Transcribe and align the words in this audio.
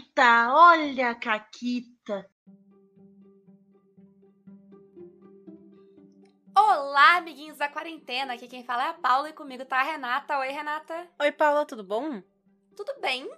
Caquita, 0.00 0.54
olha 0.54 1.10
a 1.10 1.14
Caquita. 1.14 2.26
Olá, 6.56 7.16
amiguinhos 7.16 7.58
da 7.58 7.68
quarentena. 7.68 8.34
Aqui 8.34 8.48
quem 8.48 8.64
fala 8.64 8.84
é 8.84 8.88
a 8.88 8.94
Paula 8.94 9.28
e 9.28 9.34
comigo 9.34 9.64
tá 9.64 9.80
a 9.80 9.82
Renata. 9.82 10.38
Oi, 10.38 10.48
Renata. 10.48 11.06
Oi, 11.20 11.32
Paula, 11.32 11.66
tudo 11.66 11.84
bom? 11.84 12.22
Tudo 12.74 12.94
bem? 13.00 13.30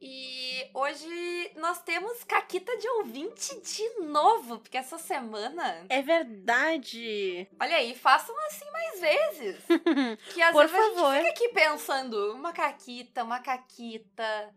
E 0.00 0.68
hoje 0.74 1.52
nós 1.56 1.80
temos 1.82 2.22
Caquita 2.24 2.76
de 2.76 2.88
ouvinte 2.88 3.58
de 3.62 4.00
novo, 4.04 4.58
porque 4.58 4.76
essa 4.76 4.98
semana. 4.98 5.86
É 5.88 6.02
verdade! 6.02 7.48
Olha 7.58 7.76
aí, 7.76 7.94
façam 7.94 8.34
assim 8.46 8.70
mais 8.70 9.00
vezes. 9.00 9.64
que 10.34 10.42
às 10.42 10.52
Por 10.52 10.66
vezes 10.68 10.76
favor. 10.76 11.06
a 11.06 11.14
gente 11.14 11.28
fica 11.28 11.44
aqui 11.44 11.48
pensando, 11.54 12.34
uma 12.34 12.52
Caquita, 12.52 13.24
uma 13.24 13.40
Caquita. 13.40 14.54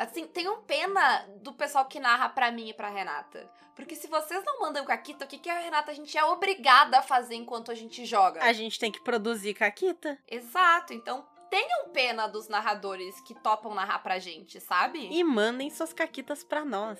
Assim, 0.00 0.26
tenham 0.26 0.62
pena 0.62 1.26
do 1.42 1.52
pessoal 1.52 1.84
que 1.84 2.00
narra 2.00 2.30
pra 2.30 2.50
mim 2.50 2.70
e 2.70 2.72
pra 2.72 2.88
Renata. 2.88 3.46
Porque 3.76 3.94
se 3.94 4.06
vocês 4.08 4.42
não 4.46 4.58
mandam 4.58 4.82
Caquita, 4.82 5.26
o 5.26 5.28
que, 5.28 5.36
que 5.36 5.50
a 5.50 5.58
Renata 5.58 5.90
a 5.90 5.94
gente 5.94 6.16
é 6.16 6.24
obrigada 6.24 7.00
a 7.00 7.02
fazer 7.02 7.34
enquanto 7.34 7.70
a 7.70 7.74
gente 7.74 8.06
joga? 8.06 8.42
A 8.42 8.50
gente 8.54 8.78
tem 8.78 8.90
que 8.90 9.02
produzir 9.02 9.52
caquita. 9.52 10.18
Exato, 10.26 10.94
então 10.94 11.28
tenham 11.50 11.90
pena 11.90 12.26
dos 12.26 12.48
narradores 12.48 13.20
que 13.20 13.34
topam 13.34 13.74
narrar 13.74 13.98
pra 13.98 14.18
gente, 14.18 14.58
sabe? 14.58 15.06
E 15.12 15.22
mandem 15.22 15.68
suas 15.68 15.92
caquitas 15.92 16.42
pra 16.42 16.64
nós. 16.64 16.98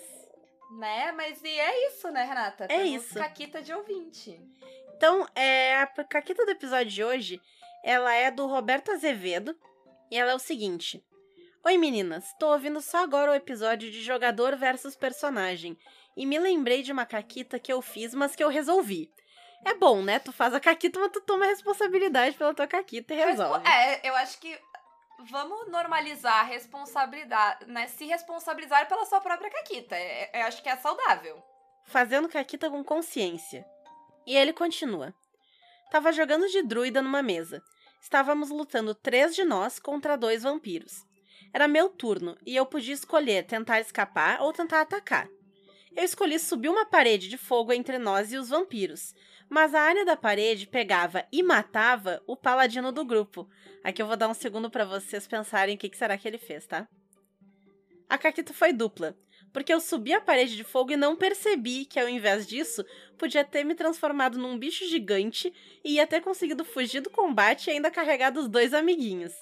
Né? 0.73 1.11
Mas 1.13 1.43
e 1.43 1.59
é 1.59 1.89
isso, 1.89 2.11
né, 2.11 2.23
Renata? 2.23 2.65
É 2.65 2.69
Temos 2.69 3.03
isso. 3.03 3.15
Caquita 3.15 3.63
de 3.63 3.73
ouvinte. 3.73 4.39
Então, 4.95 5.27
é, 5.35 5.77
a 5.77 5.87
caquita 6.05 6.45
do 6.45 6.51
episódio 6.51 6.93
de 6.93 7.03
hoje, 7.03 7.41
ela 7.83 8.13
é 8.13 8.31
do 8.31 8.47
Roberto 8.47 8.93
Azevedo. 8.93 9.59
E 10.11 10.19
ela 10.19 10.33
é 10.33 10.35
o 10.35 10.39
seguinte. 10.39 11.03
Oi 11.65 11.77
meninas, 11.77 12.33
tô 12.39 12.53
ouvindo 12.53 12.81
só 12.81 13.03
agora 13.03 13.33
o 13.33 13.35
episódio 13.35 13.91
de 13.91 14.03
jogador 14.03 14.57
versus 14.57 14.97
personagem. 14.97 15.79
E 16.17 16.25
me 16.25 16.39
lembrei 16.39 16.83
de 16.83 16.91
uma 16.91 17.05
caquita 17.05 17.59
que 17.59 17.73
eu 17.73 17.83
fiz, 17.83 18.15
mas 18.15 18.35
que 18.35 18.43
eu 18.43 18.49
resolvi. 18.49 19.11
É 19.65 19.75
bom, 19.75 20.03
né? 20.03 20.19
Tu 20.19 20.33
faz 20.33 20.55
a 20.55 20.61
caquita, 20.61 20.99
mas 20.99 21.13
tu 21.13 21.21
toma 21.21 21.45
a 21.45 21.49
responsabilidade 21.49 22.37
pela 22.37 22.55
tua 22.55 22.67
caquita 22.67 23.13
e 23.13 23.17
resolve. 23.19 23.67
É, 23.69 24.09
eu 24.09 24.15
acho 24.17 24.39
que 24.41 24.59
vamos 25.31 25.69
normalizar 25.69 26.41
a 26.41 26.45
responsabilidade, 26.45 27.67
né? 27.67 27.87
Se 27.89 28.07
responsabilizar 28.07 28.89
pela 28.89 29.05
sua 29.05 29.21
própria 29.21 29.51
caquita. 29.51 29.95
É- 29.95 30.31
é- 30.33 30.43
Eu 30.43 30.47
acho 30.47 30.63
que 30.63 30.69
é 30.69 30.77
saudável. 30.77 31.43
fazendo 31.85 32.29
caquita 32.29 32.71
com 32.71 32.83
consciência. 32.85 33.67
E 34.27 34.37
ele 34.37 34.53
continua. 34.53 35.13
Tava 35.91 36.13
jogando 36.13 36.47
de 36.49 36.63
druida 36.63 37.03
numa 37.03 37.23
mesa. 37.23 37.61
Estávamos 38.01 38.49
lutando 38.51 38.95
três 38.95 39.35
de 39.35 39.45
nós 39.45 39.79
contra 39.81 40.17
dois 40.17 40.43
vampiros. 40.45 41.05
Era 41.53 41.69
meu 41.69 41.89
turno 41.89 42.37
e 42.47 42.55
eu 42.55 42.65
podia 42.65 42.95
escolher 42.95 43.45
tentar 43.45 43.81
escapar 43.81 44.41
ou 44.41 44.53
tentar 44.53 44.81
atacar. 44.83 45.29
Eu 45.97 46.05
escolhi 46.05 46.39
subir 46.39 46.69
uma 46.69 46.87
parede 46.87 47.29
de 47.29 47.37
fogo 47.37 47.73
entre 47.73 47.99
nós 47.99 48.33
e 48.33 48.37
os 48.37 48.49
vampiros, 48.49 49.15
mas 49.49 49.75
a 49.75 49.81
área 49.81 50.05
da 50.05 50.17
parede 50.17 50.67
pegava 50.67 51.25
e 51.33 51.43
matava 51.43 52.23
o 52.27 52.37
paladino 52.37 52.93
do 52.93 53.05
grupo. 53.05 53.49
Aqui 53.83 54.01
eu 54.01 54.07
vou 54.07 54.17
dar 54.17 54.29
um 54.29 54.35
segundo 54.35 54.71
para 54.71 54.85
vocês 54.85 55.27
pensarem 55.27 55.75
o 55.75 55.79
que, 55.79 55.91
será 55.97 56.17
que 56.17 56.29
ele 56.29 56.39
fez, 56.39 56.67
tá? 56.67 56.87
A 58.09 58.17
caquita 58.17 58.53
foi 58.53 58.73
dupla 58.73 59.17
porque 59.53 59.73
eu 59.73 59.81
subi 59.81 60.13
a 60.13 60.21
parede 60.21 60.57
de 60.57 60.65
fogo 60.65 60.93
e 60.93 60.97
não 60.97 61.17
percebi 61.17 61.85
que, 61.85 61.99
ao 61.99 62.09
invés 62.09 62.47
disso, 62.47 62.85
podia 63.19 63.45
ter 63.45 63.65
me 63.65 63.75
transformado 63.75 64.39
num 64.39 64.59
bicho 64.59 64.87
gigante 64.89 65.53
e 65.85 65.95
ia 65.95 66.07
ter 66.07 66.21
conseguido 66.21 66.65
fugir 66.65 67.01
do 67.01 67.11
combate 67.11 67.69
e 67.69 67.73
ainda 67.73 67.91
carregar 67.91 68.37
os 68.37 68.49
dois 68.49 68.73
amiguinhos. 68.73 69.33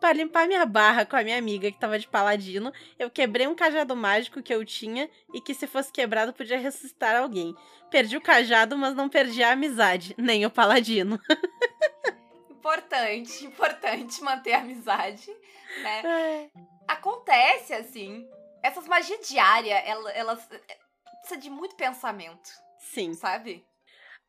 Para 0.00 0.14
limpar 0.14 0.46
minha 0.48 0.64
barra 0.64 1.04
com 1.04 1.14
a 1.14 1.22
minha 1.22 1.36
amiga 1.38 1.70
que 1.70 1.78
tava 1.78 1.98
de 1.98 2.08
paladino, 2.08 2.72
eu 2.98 3.10
quebrei 3.10 3.46
um 3.46 3.54
cajado 3.54 3.94
mágico 3.94 4.42
que 4.42 4.52
eu 4.54 4.64
tinha 4.64 5.10
e 5.34 5.40
que, 5.40 5.52
se 5.54 5.66
fosse 5.66 5.92
quebrado, 5.92 6.32
podia 6.32 6.58
ressuscitar 6.58 7.16
alguém. 7.16 7.54
Perdi 7.90 8.16
o 8.16 8.20
cajado, 8.20 8.78
mas 8.78 8.94
não 8.94 9.08
perdi 9.10 9.42
a 9.42 9.52
amizade, 9.52 10.14
nem 10.16 10.46
o 10.46 10.50
paladino. 10.50 11.20
Importante, 12.50 13.44
importante 13.46 14.22
manter 14.22 14.52
a 14.52 14.58
amizade, 14.58 15.34
né? 15.82 16.50
Acontece 16.86 17.72
assim. 17.72 18.28
Essas 18.62 18.86
magias 18.86 19.26
diárias, 19.26 19.80
ela- 19.86 20.10
elas. 20.12 20.46
é, 20.68 20.78
Precisa 21.20 21.40
de 21.40 21.48
muito 21.50 21.74
pensamento, 21.76 22.50
Sim. 22.78 23.12
sabe? 23.14 23.64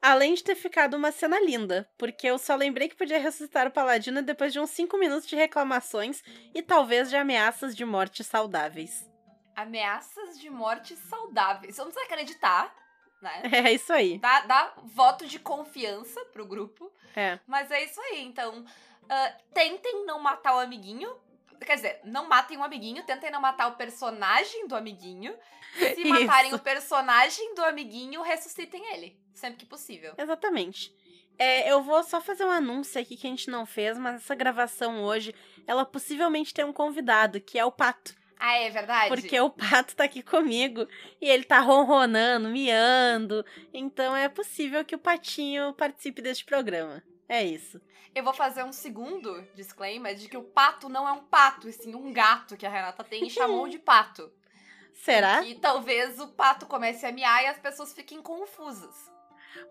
Além 0.02 0.34
de 0.34 0.44
ter 0.44 0.56
ficado 0.56 0.96
uma 0.96 1.12
cena 1.12 1.40
linda, 1.40 1.88
porque 1.96 2.26
eu 2.26 2.40
só 2.40 2.56
lembrei 2.56 2.90
que 2.90 2.96
podia 2.96 3.20
ressuscitar 3.20 3.68
o 3.68 3.72
Paladino 3.72 4.24
depois 4.24 4.52
de 4.52 4.60
uns 4.60 4.72
5 4.72 4.98
minutos 4.98 5.28
de 5.28 5.36
reclamações 5.36 6.24
e 6.56 6.62
talvez 6.64 7.10
de 7.10 7.16
ameaças 7.16 7.76
de 7.76 7.86
morte 7.86 8.24
saudáveis. 8.24 9.08
Ameaças 9.56 10.40
de 10.40 10.50
morte 10.50 10.96
saudáveis. 10.96 11.76
Precisa 11.76 12.02
acreditar, 12.04 12.74
né? 13.22 13.44
É 13.68 13.72
isso 13.72 13.94
aí. 13.94 14.18
Dá, 14.18 14.42
dá 14.42 14.74
voto 14.84 15.28
de 15.28 15.38
confiança 15.38 16.20
pro 16.34 16.48
grupo. 16.48 16.92
É. 17.16 17.38
Mas 17.46 17.70
é 17.70 17.84
isso 17.84 18.02
aí, 18.02 18.24
então. 18.24 18.66
ah, 19.08 19.36
tentem 19.54 20.04
não 20.06 20.20
matar 20.20 20.56
o 20.56 20.60
amiguinho. 20.60 21.16
Quer 21.66 21.76
dizer, 21.76 22.00
não 22.04 22.28
matem 22.28 22.58
o 22.58 22.64
amiguinho, 22.64 23.04
tentem 23.04 23.32
não 23.32 23.42
matar 23.42 23.68
o 23.68 23.76
personagem 23.76 24.68
do 24.68 24.76
amiguinho. 24.76 25.36
Se 25.78 26.02
Isso. 26.02 26.08
matarem 26.10 26.54
o 26.54 26.60
personagem 26.60 27.56
do 27.56 27.64
amiguinho, 27.64 28.22
ressuscitem 28.22 28.94
ele. 28.94 29.18
Sempre 29.34 29.60
que 29.60 29.66
possível. 29.66 30.14
Exatamente. 30.18 30.94
É, 31.38 31.72
eu 31.72 31.82
vou 31.82 32.04
só 32.04 32.22
fazer 32.22 32.46
um 32.46 32.52
anúncio 32.52 33.02
aqui 33.02 33.18
que 33.18 33.26
a 33.26 33.30
gente 33.30 33.50
não 33.50 33.66
fez, 33.66 33.98
mas 33.98 34.16
essa 34.16 34.36
gravação 34.36 35.04
hoje, 35.04 35.34
ela 35.66 35.86
possivelmente 35.86 36.54
tem 36.54 36.66
um 36.66 36.74
convidado, 36.74 37.42
que 37.42 37.58
é 37.58 37.66
o 37.66 37.72
Pato. 37.72 38.14
Ah, 38.38 38.58
é 38.58 38.70
verdade? 38.72 39.08
Porque 39.08 39.40
o 39.40 39.50
Pato 39.50 39.96
tá 39.96 40.04
aqui 40.04 40.24
comigo 40.24 40.88
e 41.22 41.30
ele 41.30 41.44
tá 41.44 41.60
ronronando, 41.60 42.50
miando. 42.50 43.46
Então 43.72 44.16
é 44.16 44.28
possível 44.28 44.84
que 44.84 44.96
o 44.96 45.00
Patinho 45.00 45.74
participe 45.74 46.22
deste 46.22 46.44
programa. 46.44 47.04
É 47.34 47.44
isso. 47.46 47.80
Eu 48.14 48.24
vou 48.26 48.34
fazer 48.34 48.62
um 48.66 48.74
segundo 48.74 49.42
disclaimer 49.56 50.14
de 50.16 50.28
que 50.28 50.36
o 50.36 50.44
pato 50.44 50.90
não 50.90 51.08
é 51.08 51.12
um 51.14 51.24
pato, 51.24 51.70
e 51.70 51.72
sim 51.72 51.96
um 51.96 52.12
gato 52.12 52.58
que 52.58 52.66
a 52.66 52.70
Renata 52.70 53.06
tem 53.06 53.26
e 53.26 53.30
chamou 53.32 53.70
de 53.70 53.80
pato. 53.80 54.30
Será? 54.94 55.42
E 55.44 55.56
talvez 55.56 56.20
o 56.20 56.28
pato 56.28 56.66
comece 56.66 57.06
a 57.06 57.12
miar 57.12 57.42
e 57.44 57.48
as 57.48 57.58
pessoas 57.58 57.94
fiquem 57.94 58.22
confusas. 58.22 59.10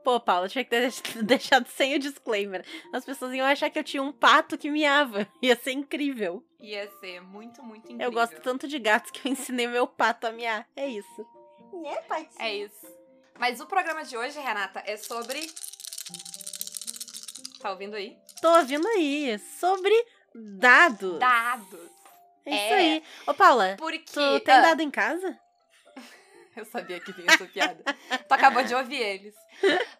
Pô, 0.02 0.18
Paula, 0.18 0.48
tinha 0.48 0.64
que 0.64 0.70
ter 0.70 0.80
deix- 0.80 1.02
deixado 1.22 1.66
sem 1.68 1.94
o 1.94 1.98
disclaimer. 1.98 2.64
As 2.94 3.04
pessoas 3.04 3.34
iam 3.34 3.46
achar 3.46 3.68
que 3.68 3.78
eu 3.78 3.84
tinha 3.84 4.02
um 4.02 4.10
pato 4.12 4.56
que 4.56 4.70
miava. 4.70 5.26
Ia 5.42 5.54
ser 5.56 5.72
incrível. 5.72 6.42
Ia 6.58 6.90
ser 6.98 7.20
muito, 7.20 7.62
muito 7.62 7.84
incrível. 7.84 8.06
Eu 8.06 8.12
gosto 8.12 8.40
tanto 8.40 8.66
de 8.66 8.78
gatos 8.78 9.10
que 9.10 9.28
eu 9.28 9.32
ensinei 9.32 9.66
meu 9.66 9.86
pato 9.86 10.26
a 10.26 10.32
miar. 10.32 10.66
É 10.74 10.86
isso. 10.86 11.26
Né, 11.74 11.96
Patinho? 12.08 12.30
É 12.38 12.54
isso. 12.56 12.86
Mas 13.38 13.60
o 13.60 13.66
programa 13.66 14.02
de 14.04 14.16
hoje, 14.16 14.38
Renata, 14.40 14.82
é 14.86 14.96
sobre. 14.96 15.40
Tá 17.60 17.70
ouvindo 17.70 17.94
aí? 17.96 18.18
Tô 18.40 18.48
ouvindo 18.56 18.86
aí 18.88 19.38
sobre 19.38 19.92
dados. 20.34 21.18
Dados. 21.18 21.90
É 22.46 22.50
isso 22.50 22.74
É. 22.74 22.76
aí. 22.76 23.02
Ô, 23.26 23.34
Paula, 23.34 23.76
Porque. 23.78 24.12
tu 24.12 24.40
tem 24.40 24.54
Ah, 24.54 24.60
dado 24.60 24.80
em 24.80 24.90
casa? 24.90 25.38
Eu 26.56 26.64
sabia 26.64 26.98
que 27.00 27.12
vinha 27.12 27.28
essa 27.32 27.44
piada. 27.46 27.82
tu 28.26 28.32
acabou 28.32 28.62
de 28.64 28.74
ouvir 28.74 28.96
eles. 29.00 29.34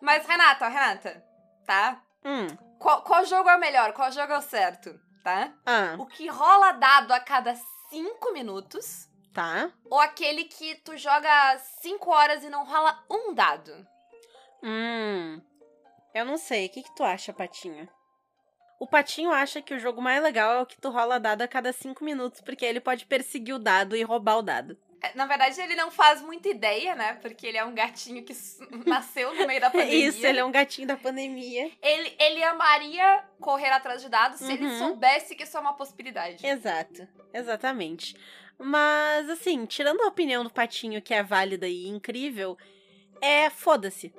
Mas, 0.00 0.26
Renata, 0.26 0.66
Renata, 0.68 1.24
tá? 1.66 2.02
Hum. 2.24 2.46
Qual, 2.78 3.02
qual 3.02 3.24
jogo 3.26 3.48
é 3.48 3.56
o 3.56 3.60
melhor? 3.60 3.92
Qual 3.92 4.10
jogo 4.10 4.32
é 4.32 4.38
o 4.38 4.42
certo? 4.42 4.98
Tá? 5.22 5.52
Ah, 5.66 5.96
O 5.98 6.06
que 6.06 6.26
rola 6.28 6.72
dado 6.72 7.12
a 7.12 7.20
cada 7.20 7.54
cinco 7.90 8.32
minutos 8.32 9.06
tá. 9.34 9.70
ou 9.84 10.00
aquele 10.00 10.44
que 10.44 10.76
tu 10.76 10.96
joga 10.96 11.58
cinco 11.82 12.10
horas 12.10 12.42
e 12.42 12.48
não 12.48 12.64
rola 12.64 13.04
um 13.10 13.34
dado? 13.34 13.86
Hum. 14.62 15.40
Eu 16.14 16.24
não 16.24 16.36
sei. 16.36 16.66
O 16.66 16.70
que, 16.70 16.82
que 16.82 16.94
tu 16.94 17.02
acha, 17.04 17.32
Patinho? 17.32 17.88
O 18.78 18.86
Patinho 18.86 19.30
acha 19.30 19.60
que 19.60 19.74
o 19.74 19.78
jogo 19.78 20.00
mais 20.00 20.22
legal 20.22 20.54
é 20.54 20.62
o 20.62 20.66
que 20.66 20.80
tu 20.80 20.88
rola 20.90 21.20
dado 21.20 21.42
a 21.42 21.48
cada 21.48 21.72
cinco 21.72 22.02
minutos, 22.04 22.40
porque 22.40 22.64
ele 22.64 22.80
pode 22.80 23.04
perseguir 23.06 23.54
o 23.54 23.58
dado 23.58 23.94
e 23.94 24.02
roubar 24.02 24.38
o 24.38 24.42
dado. 24.42 24.76
É, 25.02 25.12
Na 25.14 25.26
verdade, 25.26 25.60
ele 25.60 25.74
não 25.74 25.90
faz 25.90 26.20
muita 26.22 26.48
ideia, 26.48 26.94
né? 26.94 27.14
Porque 27.22 27.46
ele 27.46 27.58
é 27.58 27.64
um 27.64 27.74
gatinho 27.74 28.22
que 28.24 28.34
nasceu 28.86 29.34
no 29.34 29.46
meio 29.46 29.60
da 29.60 29.68
pandemia. 29.70 30.08
Isso, 30.08 30.24
ele 30.26 30.38
é 30.40 30.44
um 30.44 30.50
gatinho 30.50 30.88
da 30.88 30.96
pandemia. 30.96 31.70
ele, 31.82 32.16
ele 32.18 32.42
amaria 32.42 33.22
correr 33.38 33.70
atrás 33.70 34.00
de 34.02 34.08
dados 34.08 34.38
se 34.40 34.50
ele 34.52 34.64
Uhum. 34.66 34.78
soubesse 34.78 35.34
que 35.34 35.42
isso 35.44 35.56
é 35.56 35.60
uma 35.60 35.74
possibilidade. 35.74 36.46
Exato, 36.46 37.06
exatamente. 37.34 38.16
Mas, 38.58 39.28
assim, 39.30 39.64
tirando 39.66 40.02
a 40.02 40.06
opinião 40.08 40.42
do 40.44 40.50
Patinho, 40.50 41.00
que 41.02 41.12
é 41.14 41.22
válida 41.22 41.66
e 41.68 41.86
incrível, 41.86 42.56
é 43.22 43.48
foda-se. 43.50 44.12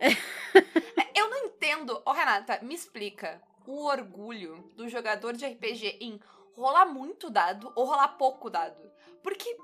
Eu 1.20 1.28
não 1.28 1.36
entendo. 1.44 2.00
Ô, 2.06 2.12
Renata, 2.12 2.60
me 2.62 2.74
explica 2.74 3.42
o 3.66 3.84
orgulho 3.84 4.72
do 4.74 4.88
jogador 4.88 5.34
de 5.34 5.46
RPG 5.46 5.98
em 6.00 6.18
rolar 6.54 6.86
muito 6.86 7.28
dado 7.28 7.70
ou 7.76 7.84
rolar 7.84 8.08
pouco 8.16 8.48
dado. 8.48 8.90
Porque 9.22 9.54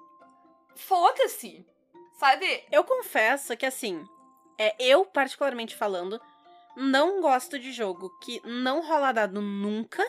foda-se. 0.74 1.66
Sabe? 2.12 2.62
Eu 2.70 2.84
confesso 2.84 3.56
que, 3.56 3.64
assim, 3.64 4.06
é, 4.58 4.76
eu, 4.78 5.06
particularmente 5.06 5.74
falando, 5.74 6.20
não 6.76 7.22
gosto 7.22 7.58
de 7.58 7.72
jogo 7.72 8.10
que 8.18 8.38
não 8.44 8.86
rola 8.86 9.12
dado 9.12 9.40
nunca 9.40 10.04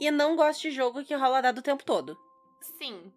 e 0.00 0.10
não 0.10 0.34
gosto 0.34 0.62
de 0.62 0.70
jogo 0.70 1.04
que 1.04 1.14
rola 1.14 1.42
dado 1.42 1.58
o 1.58 1.62
tempo 1.62 1.84
todo. 1.84 2.18
Sim. 2.58 3.12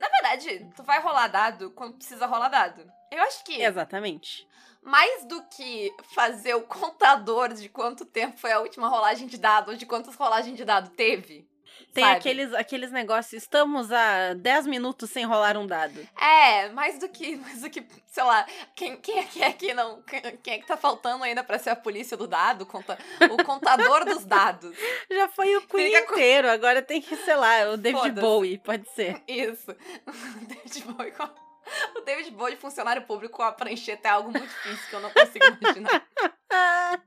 Na 0.00 0.08
verdade, 0.08 0.68
tu 0.76 0.82
vai 0.82 1.00
rolar 1.00 1.28
dado 1.28 1.70
quando 1.70 1.94
precisa 1.94 2.26
rolar 2.26 2.48
dado. 2.48 2.90
Eu 3.10 3.22
acho 3.22 3.42
que 3.44 3.60
Exatamente. 3.60 4.46
mais 4.82 5.24
do 5.24 5.42
que 5.44 5.90
fazer 6.14 6.54
o 6.54 6.62
contador 6.62 7.52
de 7.54 7.68
quanto 7.68 8.04
tempo 8.04 8.38
foi 8.38 8.52
a 8.52 8.60
última 8.60 8.88
rolagem 8.88 9.26
de 9.26 9.38
dado 9.38 9.70
ou 9.70 9.76
de 9.76 9.86
quantas 9.86 10.14
rolagens 10.14 10.56
de 10.56 10.64
dado 10.64 10.90
teve. 10.90 11.47
Tem 11.92 12.04
sabe? 12.04 12.16
aqueles, 12.16 12.54
aqueles 12.54 12.90
negócios, 12.90 13.42
estamos 13.42 13.90
a 13.90 14.34
10 14.34 14.66
minutos 14.66 15.10
sem 15.10 15.24
rolar 15.24 15.56
um 15.56 15.66
dado. 15.66 15.98
É, 16.20 16.68
mais 16.70 16.98
do 16.98 17.08
que, 17.08 17.36
mais 17.36 17.60
do 17.60 17.70
que, 17.70 17.84
sei 18.06 18.22
lá, 18.22 18.46
quem, 18.74 18.96
quem 18.96 19.18
é 19.18 19.24
que 19.24 19.42
é 19.42 19.52
que 19.52 19.74
não. 19.74 20.02
Quem 20.42 20.54
é 20.54 20.58
que 20.58 20.66
tá 20.66 20.76
faltando 20.76 21.24
ainda 21.24 21.42
pra 21.42 21.58
ser 21.58 21.70
a 21.70 21.76
polícia 21.76 22.16
do 22.16 22.26
dado? 22.26 22.66
Conta, 22.66 22.98
o 23.30 23.42
contador 23.44 24.04
dos 24.04 24.24
dados. 24.24 24.76
Já 25.10 25.28
foi 25.28 25.56
o 25.56 25.62
Queen 25.66 25.94
Fica 25.94 26.12
inteiro, 26.12 26.50
agora 26.50 26.82
tem 26.82 27.00
que, 27.00 27.16
sei 27.16 27.36
lá, 27.36 27.70
o 27.70 27.76
David. 27.76 28.20
Bowie, 28.20 28.58
pode 28.58 28.88
ser. 28.90 29.22
Isso. 29.26 29.74
David 30.46 30.84
Bowie 30.84 31.12
O 31.96 32.00
David 32.00 32.30
Bowie, 32.30 32.56
funcionário 32.56 33.02
público 33.02 33.36
com 33.36 33.42
a 33.42 33.52
prancheta 33.52 34.08
é 34.08 34.10
algo 34.10 34.30
muito 34.30 34.46
difícil 34.48 34.88
que 34.88 34.94
eu 34.94 35.00
não 35.00 35.10
consigo 35.10 35.44
imaginar. 35.60 36.06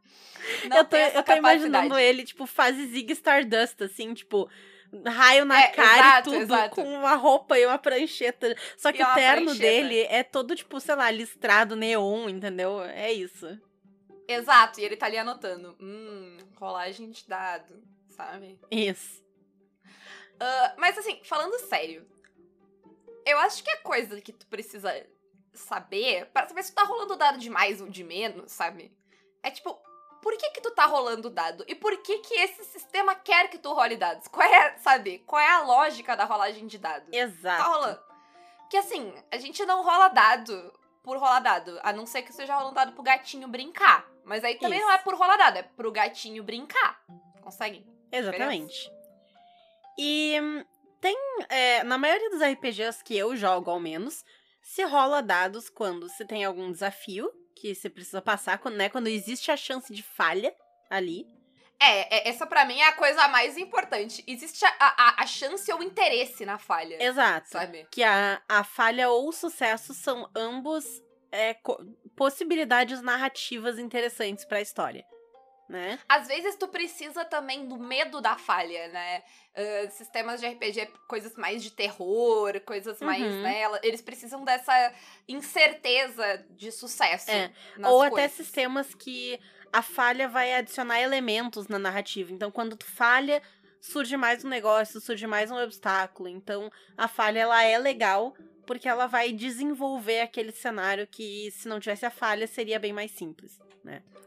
Não 0.68 0.78
eu 0.78 0.86
tô, 0.86 0.98
eu 0.98 1.24
tô 1.24 1.34
imaginando 1.34 1.98
ele, 1.98 2.24
tipo, 2.24 2.48
fase 2.48 2.88
Zig 2.88 3.12
Stardust, 3.14 3.82
assim, 3.84 4.12
tipo, 4.14 4.50
raio 5.06 5.46
na 5.46 5.62
É, 5.62 5.68
cara 5.68 5.98
exato, 5.98 6.30
e 6.30 6.34
tudo, 6.34 6.42
exato. 6.44 6.76
com 6.76 6.84
uma 6.84 7.14
roupa 7.16 7.58
e 7.60 7.66
uma 7.66 7.78
prancheta. 7.78 8.56
Só 8.76 8.92
que 8.92 9.04
o 9.04 9.14
terno 9.14 9.46
prancheta. 9.46 9.60
dele 9.60 10.00
é 10.10 10.24
todo, 10.24 10.56
tipo, 10.56 10.80
sei 10.80 10.96
lá, 10.96 11.12
listrado, 11.12 11.76
neon, 11.76 12.28
entendeu? 12.30 12.82
É 12.82 13.12
isso. 13.12 13.48
Exato, 14.28 14.80
e 14.80 14.84
ele 14.84 14.98
tá 14.98 15.06
ali 15.06 15.18
anotando. 15.18 15.76
Hum, 15.80 16.38
rolagem 16.56 17.12
de 17.12 17.28
dado, 17.28 17.82
sabe? 18.10 18.60
Isso. 18.70 19.22
Ah, 20.40 20.74
mas 20.78 20.98
assim, 20.98 21.22
falando 21.24 21.58
sério, 21.60 22.06
eu 23.32 23.40
acho 23.40 23.64
que 23.64 23.72
a 23.72 23.82
coisa 23.82 24.20
que 24.22 24.32
tu 24.32 24.46
precisa 24.48 24.92
saber, 25.54 26.26
pra 26.28 26.48
saber 26.48 26.64
se 26.64 26.72
tu 26.72 26.76
tá 26.76 26.84
rolando 26.84 27.16
dado 27.16 27.38
de 27.38 27.50
mais 27.50 27.82
ou 27.82 27.90
de 27.90 28.04
menos, 28.04 28.52
sabe? 28.52 28.96
É 29.44 29.52
tipo, 29.52 29.78
por 30.22 30.38
que 30.38 30.52
que 30.52 30.62
tu 30.62 30.72
tá 30.72 30.86
rolando 30.86 31.30
dado? 31.30 31.66
E 31.68 31.76
por 31.76 31.98
que 31.98 32.20
que 32.20 32.36
esse 32.36 32.64
sistema 32.66 33.16
quer 33.16 33.50
que 33.50 33.58
tu 33.58 33.74
role 33.74 33.98
dados? 33.98 34.28
Qual 34.28 34.48
é, 34.48 34.78
sabe? 34.78 35.20
Qual 35.20 35.42
é 35.42 35.50
a 35.50 35.64
lógica 35.64 36.16
da 36.16 36.26
rolagem 36.26 36.68
de 36.68 36.78
dado? 36.78 37.14
Exato. 37.14 37.64
Tá 37.64 37.70
rolando. 37.70 38.00
Porque 38.60 38.78
assim, 38.78 39.14
a 39.32 39.38
gente 39.38 39.66
não 39.66 39.84
rola 39.84 40.08
dado 40.10 40.74
por 41.04 41.18
rolar 41.18 41.40
dado, 41.40 41.80
a 41.84 41.92
não 41.92 42.06
ser 42.06 42.22
que 42.22 42.32
seja 42.32 42.56
rolando 42.56 42.76
dado 42.76 42.94
pro 42.94 43.04
gatinho 43.04 43.48
brincar. 43.48 44.08
Mas 44.24 44.44
aí 44.44 44.56
também 44.56 44.78
Isso. 44.78 44.88
não 44.88 44.94
é 44.94 45.00
por 45.00 45.16
rolar 45.16 45.36
dado, 45.36 45.58
é 45.58 45.64
pro 45.64 45.92
gatinho 45.92 46.44
brincar. 46.44 47.04
Consegue? 47.42 47.86
Exatamente. 48.12 48.92
E 49.98 50.40
hum, 50.42 50.64
tem. 51.02 51.18
é, 51.50 51.84
na 51.84 51.98
maioria 51.98 52.30
dos 52.30 52.42
RPGs 52.42 53.04
que 53.04 53.18
eu 53.18 53.36
jogo, 53.36 53.70
ao 53.70 53.80
menos, 53.80 54.24
se 54.62 54.84
rola 54.84 55.22
dados 55.22 55.70
quando 55.70 56.08
se 56.08 56.24
tem 56.26 56.46
algum 56.46 56.72
desafio 56.72 57.30
que 57.56 57.76
você 57.76 57.90
precisa 57.90 58.22
passar, 58.22 58.62
né? 58.72 58.90
Quando 58.90 59.08
existe 59.08 59.52
a 59.52 59.58
chance 59.58 59.94
de 59.94 60.04
falha 60.04 60.56
ali. 60.90 61.26
É, 61.80 62.16
é, 62.16 62.30
essa 62.30 62.46
pra 62.46 62.64
mim 62.64 62.80
é 62.80 62.88
a 62.88 62.94
coisa 62.94 63.28
mais 63.28 63.58
importante. 63.58 64.24
Existe 64.28 64.64
a, 64.64 64.76
a, 64.80 65.24
a 65.24 65.26
chance 65.26 65.72
ou 65.74 65.80
o 65.80 65.84
interesse 65.84 66.46
na 66.46 66.60
falha. 66.60 67.04
Exato. 67.04 67.50
Sabe? 67.50 67.88
Que 67.92 68.04
a, 68.04 68.42
a 68.48 68.64
falha 68.64 69.10
ou 69.10 69.28
o 69.28 69.32
sucesso 69.32 69.94
são 69.94 70.30
ambos 70.36 70.86
é, 71.32 71.56
possibilidades 72.16 73.02
narrativas 73.02 73.80
interessantes 73.80 74.46
pra 74.46 74.62
história. 74.62 75.04
Né? 75.72 75.98
Às 76.10 76.28
vezes 76.28 76.56
tu 76.58 76.68
precisa 76.68 77.24
também 77.24 77.66
do 77.66 77.78
medo 77.80 78.20
da 78.20 78.38
falha, 78.38 78.90
né? 78.90 79.24
Ah, 79.56 79.90
sistemas 79.90 80.42
de 80.42 80.46
RPG, 80.48 80.88
coisas 81.08 81.34
mais 81.38 81.64
de 81.64 81.72
terror, 81.72 82.60
coisas 82.62 83.00
mais, 83.00 83.24
Uhum. 83.24 83.42
né? 83.42 83.62
ela- 83.62 83.80
Eles 83.82 84.02
precisam 84.02 84.44
dessa 84.44 84.94
incerteza 85.28 86.46
de 86.52 86.72
sucesso. 86.72 87.32
É, 87.32 87.52
Ou 87.86 88.02
até 88.02 88.10
coisas. 88.12 88.32
sistemas 88.34 88.94
que 88.94 89.40
a 89.72 89.82
falha 89.82 90.28
vai 90.28 90.54
adicionar 90.54 91.00
elementos 91.02 91.68
na 91.68 91.80
narrativa. 91.80 92.32
Então, 92.34 92.52
quando 92.52 92.76
tu 92.76 92.86
falha, 92.86 93.42
surge 93.80 94.16
mais 94.18 94.44
um 94.44 94.50
negócio, 94.50 95.00
surge 95.02 95.26
mais 95.26 95.50
um 95.52 95.58
obstáculo. 95.58 96.28
Então, 96.30 96.70
a 96.98 97.08
falha 97.08 97.40
ela 97.40 97.64
é 97.64 97.78
legal 97.78 98.36
porque 98.68 98.88
ela 98.88 99.08
vai 99.08 99.32
desenvolver 99.32 100.22
aquele 100.22 100.52
cenário 100.52 101.08
que, 101.08 101.50
se 101.52 101.68
não 101.68 101.80
tivesse 101.80 102.06
a 102.06 102.12
falha, 102.12 102.46
seria 102.48 102.80
bem 102.80 102.94
mais 102.94 103.12
simples. 103.12 103.60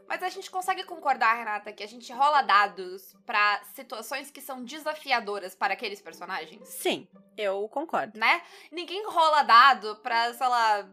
Mas 0.07 0.21
a 0.21 0.29
gente 0.29 0.51
consegue 0.51 0.83
concordar, 0.83 1.33
Renata, 1.35 1.71
que 1.71 1.83
a 1.83 1.87
gente 1.87 2.11
rola 2.13 2.41
dados 2.43 3.15
pra 3.25 3.61
situações 3.73 4.29
que 4.29 4.39
são 4.41 4.63
desafiadoras 4.63 5.55
para 5.55 5.73
aqueles 5.73 6.01
personagens? 6.01 6.67
Sim, 6.67 7.07
eu 7.37 7.67
concordo. 7.69 8.17
né? 8.19 8.41
Ninguém 8.71 9.03
rola 9.07 9.41
dado 9.43 9.95
pra, 9.97 10.33
sei 10.33 10.47
lá, 10.47 10.87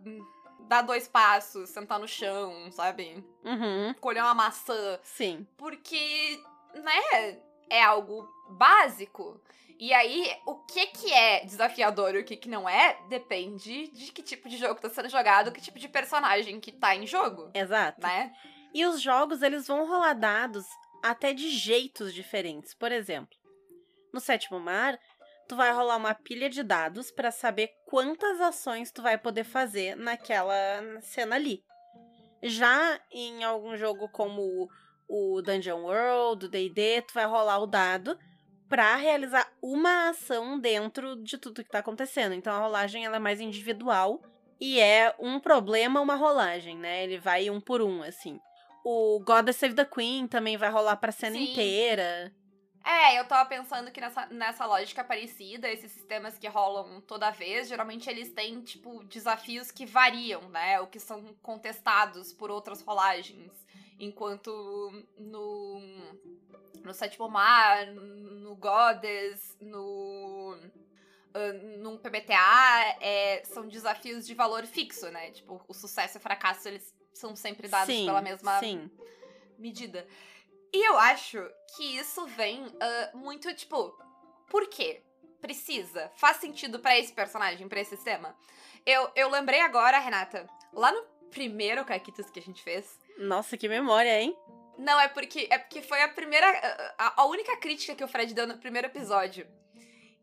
dar 0.60 0.82
dois 0.82 1.06
passos, 1.06 1.68
sentar 1.70 1.98
no 1.98 2.08
chão, 2.08 2.70
sabe? 2.72 3.22
Uhum, 3.44 3.92
Colher 4.00 4.22
uma 4.22 4.34
maçã. 4.34 4.98
sim. 5.02 5.46
Porque, 5.58 6.40
né, 6.74 7.38
é 7.68 7.82
algo 7.82 8.26
básico. 8.50 9.40
E 9.78 9.92
aí, 9.92 10.32
o 10.46 10.54
que 10.60 10.86
que 10.86 11.12
é 11.12 11.44
desafiador 11.44 12.14
e 12.14 12.20
o 12.20 12.24
que 12.24 12.36
que 12.36 12.48
não 12.48 12.68
é, 12.68 12.96
depende 13.08 13.88
de 13.88 14.12
que 14.12 14.22
tipo 14.22 14.48
de 14.48 14.56
jogo 14.56 14.80
tá 14.80 14.88
sendo 14.88 15.08
jogado, 15.08 15.50
que 15.50 15.60
tipo 15.60 15.78
de 15.78 15.88
personagem 15.88 16.60
que 16.60 16.70
tá 16.70 16.94
em 16.94 17.04
jogo, 17.06 17.50
Exato. 17.52 18.00
né? 18.00 18.32
E 18.74 18.86
os 18.86 19.00
jogos, 19.00 19.42
eles 19.42 19.66
vão 19.66 19.86
rolar 19.86 20.14
dados 20.14 20.64
até 21.02 21.32
de 21.32 21.50
jeitos 21.50 22.14
diferentes. 22.14 22.74
Por 22.74 22.90
exemplo, 22.90 23.36
no 24.12 24.20
sétimo 24.20 24.58
mar, 24.58 24.98
tu 25.48 25.56
vai 25.56 25.72
rolar 25.72 25.96
uma 25.96 26.14
pilha 26.14 26.48
de 26.48 26.62
dados 26.62 27.10
pra 27.10 27.30
saber 27.30 27.70
quantas 27.86 28.40
ações 28.40 28.90
tu 28.90 29.02
vai 29.02 29.18
poder 29.18 29.44
fazer 29.44 29.96
naquela 29.96 30.54
cena 31.02 31.36
ali. 31.36 31.62
Já 32.42 33.00
em 33.10 33.44
algum 33.44 33.76
jogo 33.76 34.08
como 34.08 34.68
o 35.08 35.42
Dungeon 35.42 35.82
World, 35.82 36.46
o 36.46 36.48
D&D, 36.48 37.02
tu 37.02 37.14
vai 37.14 37.26
rolar 37.26 37.58
o 37.58 37.66
dado 37.66 38.18
pra 38.68 38.96
realizar 38.96 39.52
uma 39.60 40.08
ação 40.08 40.58
dentro 40.58 41.22
de 41.22 41.36
tudo 41.36 41.62
que 41.62 41.70
tá 41.70 41.80
acontecendo. 41.80 42.34
Então 42.34 42.54
a 42.54 42.58
rolagem 42.58 43.04
ela 43.04 43.16
é 43.16 43.20
mais 43.20 43.38
individual 43.38 44.22
e 44.58 44.80
é 44.80 45.14
um 45.18 45.38
problema 45.38 46.00
uma 46.00 46.14
rolagem, 46.14 46.78
né? 46.78 47.04
Ele 47.04 47.18
vai 47.18 47.50
um 47.50 47.60
por 47.60 47.82
um, 47.82 48.02
assim. 48.02 48.40
O 48.84 49.20
God 49.20 49.50
Save 49.52 49.74
the 49.74 49.84
Queen 49.84 50.26
também 50.26 50.56
vai 50.56 50.70
rolar 50.70 50.96
pra 50.96 51.12
cena 51.12 51.36
Sim. 51.36 51.50
inteira. 51.52 52.32
É, 52.84 53.18
eu 53.18 53.24
tava 53.24 53.48
pensando 53.48 53.92
que 53.92 54.00
nessa, 54.00 54.26
nessa 54.26 54.66
lógica 54.66 55.04
parecida, 55.04 55.68
esses 55.70 55.92
sistemas 55.92 56.36
que 56.36 56.48
rolam 56.48 57.00
toda 57.02 57.30
vez, 57.30 57.68
geralmente 57.68 58.10
eles 58.10 58.32
têm, 58.32 58.60
tipo, 58.60 59.04
desafios 59.04 59.70
que 59.70 59.86
variam, 59.86 60.48
né? 60.48 60.80
Ou 60.80 60.88
que 60.88 60.98
são 60.98 61.32
contestados 61.40 62.32
por 62.32 62.50
outras 62.50 62.82
rolagens. 62.82 63.52
Enquanto 64.00 64.50
no, 65.16 65.80
no 66.82 66.92
Sétimo 66.92 67.28
Mar, 67.28 67.86
no 67.86 68.56
Goddess, 68.56 69.56
no. 69.60 70.58
ah, 71.34 71.52
num 71.78 71.96
PBTA, 71.96 72.96
é, 73.00 73.44
são 73.44 73.68
desafios 73.68 74.26
de 74.26 74.34
valor 74.34 74.66
fixo, 74.66 75.08
né? 75.08 75.30
Tipo, 75.30 75.64
o 75.68 75.72
sucesso 75.72 76.16
e 76.16 76.18
o 76.18 76.20
fracasso, 76.20 76.66
eles 76.66 76.91
são 77.12 77.36
sempre 77.36 77.68
dados 77.68 77.94
sim, 77.94 78.06
pela 78.06 78.20
mesma 78.20 78.58
sim. 78.60 78.90
medida. 79.58 80.06
E 80.72 80.88
eu 80.88 80.96
acho 80.96 81.38
que 81.76 81.96
isso 81.96 82.26
vem 82.28 82.64
ah, 82.80 83.10
muito, 83.14 83.52
tipo, 83.54 83.96
por 84.48 84.66
quê? 84.68 85.02
Precisa? 85.40 86.10
Faz 86.16 86.38
sentido 86.38 86.78
pra 86.78 86.98
esse 86.98 87.12
personagem, 87.12 87.68
pra 87.68 87.80
esse 87.80 87.96
sistema? 87.96 88.34
Eu, 88.86 89.10
eu 89.14 89.28
lembrei 89.28 89.60
agora, 89.60 89.98
Renata, 89.98 90.48
lá 90.72 90.92
no 90.92 91.02
primeiro 91.30 91.84
Caquitas 91.84 92.30
que 92.30 92.38
a 92.38 92.42
gente 92.42 92.62
fez. 92.62 92.98
Nossa, 93.18 93.56
que 93.56 93.68
memória, 93.68 94.20
hein? 94.20 94.36
Não, 94.78 94.98
é 94.98 95.08
porque 95.08 95.48
é 95.50 95.58
porque 95.58 95.82
foi 95.82 96.02
a 96.02 96.08
primeira. 96.08 96.46
A, 96.98 97.22
a 97.22 97.26
única 97.26 97.56
crítica 97.56 97.94
que 97.94 98.04
o 98.04 98.08
Fred 98.08 98.32
deu 98.34 98.46
no 98.46 98.58
primeiro 98.58 98.88
episódio. 98.88 99.46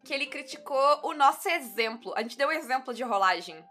Que 0.03 0.13
ele 0.13 0.27
criticou 0.27 1.01
o 1.03 1.13
nosso 1.13 1.48
exemplo. 1.50 2.13
A 2.15 2.22
gente 2.22 2.38
deu 2.38 2.48
um 2.48 2.51
exemplo 2.51 2.93
de 2.93 3.03
rolagem 3.03 3.63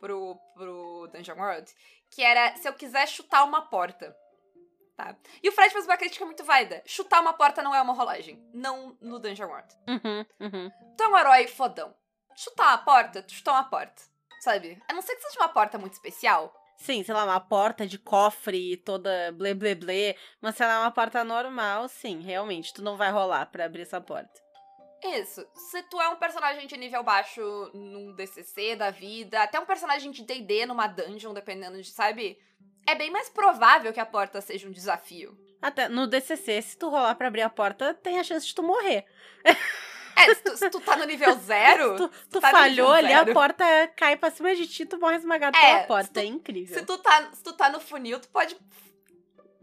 pro, 0.00 0.36
pro 0.54 1.08
Dungeon 1.12 1.36
World. 1.36 1.72
Que 2.14 2.22
era 2.22 2.56
se 2.56 2.68
eu 2.68 2.72
quiser 2.74 3.08
chutar 3.08 3.44
uma 3.44 3.62
porta. 3.62 4.16
Tá? 4.96 5.16
E 5.42 5.48
o 5.48 5.52
Fred 5.52 5.72
fez 5.72 5.84
uma 5.84 5.96
crítica 5.96 6.24
muito 6.24 6.44
válida. 6.44 6.82
Chutar 6.86 7.20
uma 7.20 7.32
porta 7.32 7.62
não 7.62 7.74
é 7.74 7.82
uma 7.82 7.92
rolagem. 7.92 8.40
Não 8.54 8.96
no 9.00 9.18
Dungeon 9.18 9.48
World. 9.48 9.74
Uhum, 9.88 10.24
uhum. 10.40 10.70
Tu 10.96 11.02
é 11.02 11.08
um 11.08 11.18
herói 11.18 11.48
fodão. 11.48 11.92
Chutar 12.36 12.68
uma 12.68 12.78
porta, 12.78 13.22
tu 13.22 13.32
chutou 13.32 13.52
uma 13.52 13.64
porta. 13.64 14.02
Sabe? 14.40 14.80
A 14.88 14.92
não 14.92 15.02
ser 15.02 15.16
que 15.16 15.22
seja 15.22 15.40
uma 15.40 15.48
porta 15.48 15.78
muito 15.78 15.94
especial. 15.94 16.54
Sim, 16.76 17.02
sei 17.02 17.14
lá, 17.14 17.24
uma 17.24 17.40
porta 17.40 17.86
de 17.86 17.98
cofre 17.98 18.76
toda 18.76 19.32
blé 19.32 19.54
blé 19.54 19.74
blé. 19.74 20.16
Mas 20.40 20.54
se 20.54 20.62
ela 20.62 20.74
é 20.74 20.78
uma 20.78 20.90
porta 20.90 21.24
normal, 21.24 21.88
sim, 21.88 22.20
realmente, 22.20 22.74
tu 22.74 22.82
não 22.82 22.96
vai 22.96 23.10
rolar 23.10 23.46
pra 23.46 23.64
abrir 23.64 23.82
essa 23.82 24.00
porta. 24.00 24.43
Isso. 25.04 25.46
Se 25.54 25.82
tu 25.84 26.00
é 26.00 26.08
um 26.08 26.16
personagem 26.16 26.66
de 26.66 26.76
nível 26.76 27.02
baixo 27.02 27.42
num 27.74 28.14
DCC 28.14 28.74
da 28.76 28.90
vida, 28.90 29.42
até 29.42 29.60
um 29.60 29.66
personagem 29.66 30.10
de 30.10 30.22
D&D 30.22 30.64
numa 30.66 30.86
dungeon, 30.86 31.34
dependendo 31.34 31.80
de, 31.80 31.90
sabe? 31.90 32.38
É 32.86 32.94
bem 32.94 33.10
mais 33.10 33.28
provável 33.28 33.92
que 33.92 34.00
a 34.00 34.06
porta 34.06 34.40
seja 34.40 34.66
um 34.68 34.72
desafio. 34.72 35.36
Até 35.60 35.88
no 35.88 36.06
DCC, 36.06 36.60
se 36.62 36.76
tu 36.78 36.88
rolar 36.88 37.14
pra 37.14 37.28
abrir 37.28 37.42
a 37.42 37.48
porta, 37.50 37.94
tem 37.94 38.18
a 38.18 38.24
chance 38.24 38.46
de 38.46 38.54
tu 38.54 38.62
morrer. 38.62 39.04
É, 40.16 40.34
se 40.34 40.42
tu, 40.42 40.56
se 40.56 40.70
tu 40.70 40.80
tá 40.80 40.94
no 40.96 41.04
nível 41.04 41.34
zero. 41.40 41.96
tu, 41.96 42.08
tu 42.30 42.40
tá 42.40 42.52
no 42.52 42.58
falhou 42.58 42.92
ali, 42.92 43.12
a 43.12 43.20
zero. 43.24 43.32
porta 43.34 43.64
cai 43.96 44.16
pra 44.16 44.30
cima 44.30 44.54
de 44.54 44.66
ti, 44.66 44.86
tu 44.86 44.98
morre 44.98 45.16
esmagado 45.16 45.56
É, 45.56 45.60
pela 45.60 45.86
porta. 45.86 46.10
tu- 46.12 46.20
É 46.20 46.24
incrível. 46.24 46.78
Se 46.78 46.84
tu, 46.84 46.96
tá, 46.98 47.30
se 47.32 47.42
tu 47.42 47.52
tá 47.54 47.68
no 47.70 47.80
funil, 47.80 48.20
tu 48.20 48.28
pode. 48.28 48.56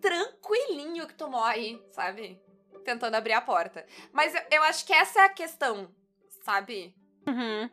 Tranquilinho 0.02 1.08
que 1.08 1.14
tu 1.14 1.30
morre, 1.30 1.80
sabe? 1.92 2.40
Tentando 2.84 3.16
abrir 3.16 3.34
a 3.34 3.42
porta. 3.42 3.86
Mas 4.12 4.34
eu, 4.34 4.42
eu 4.52 4.64
acho 4.64 4.86
que 4.86 4.94
essa 4.94 5.22
é 5.22 5.26
a 5.26 5.30
questão, 5.30 5.90
sabe? 6.44 6.96
Uhum. 7.28 7.70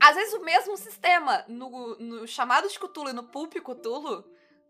Às 0.00 0.16
vezes 0.16 0.34
o 0.34 0.40
mesmo 0.44 0.76
sistema, 0.76 1.44
no, 1.48 1.96
no 1.98 2.26
chamado 2.26 2.68
de 2.68 2.78
Cthulhu 2.78 3.10
e 3.10 3.12
no 3.12 3.24
Pulp 3.24 3.54
Cthulhu, 3.54 4.24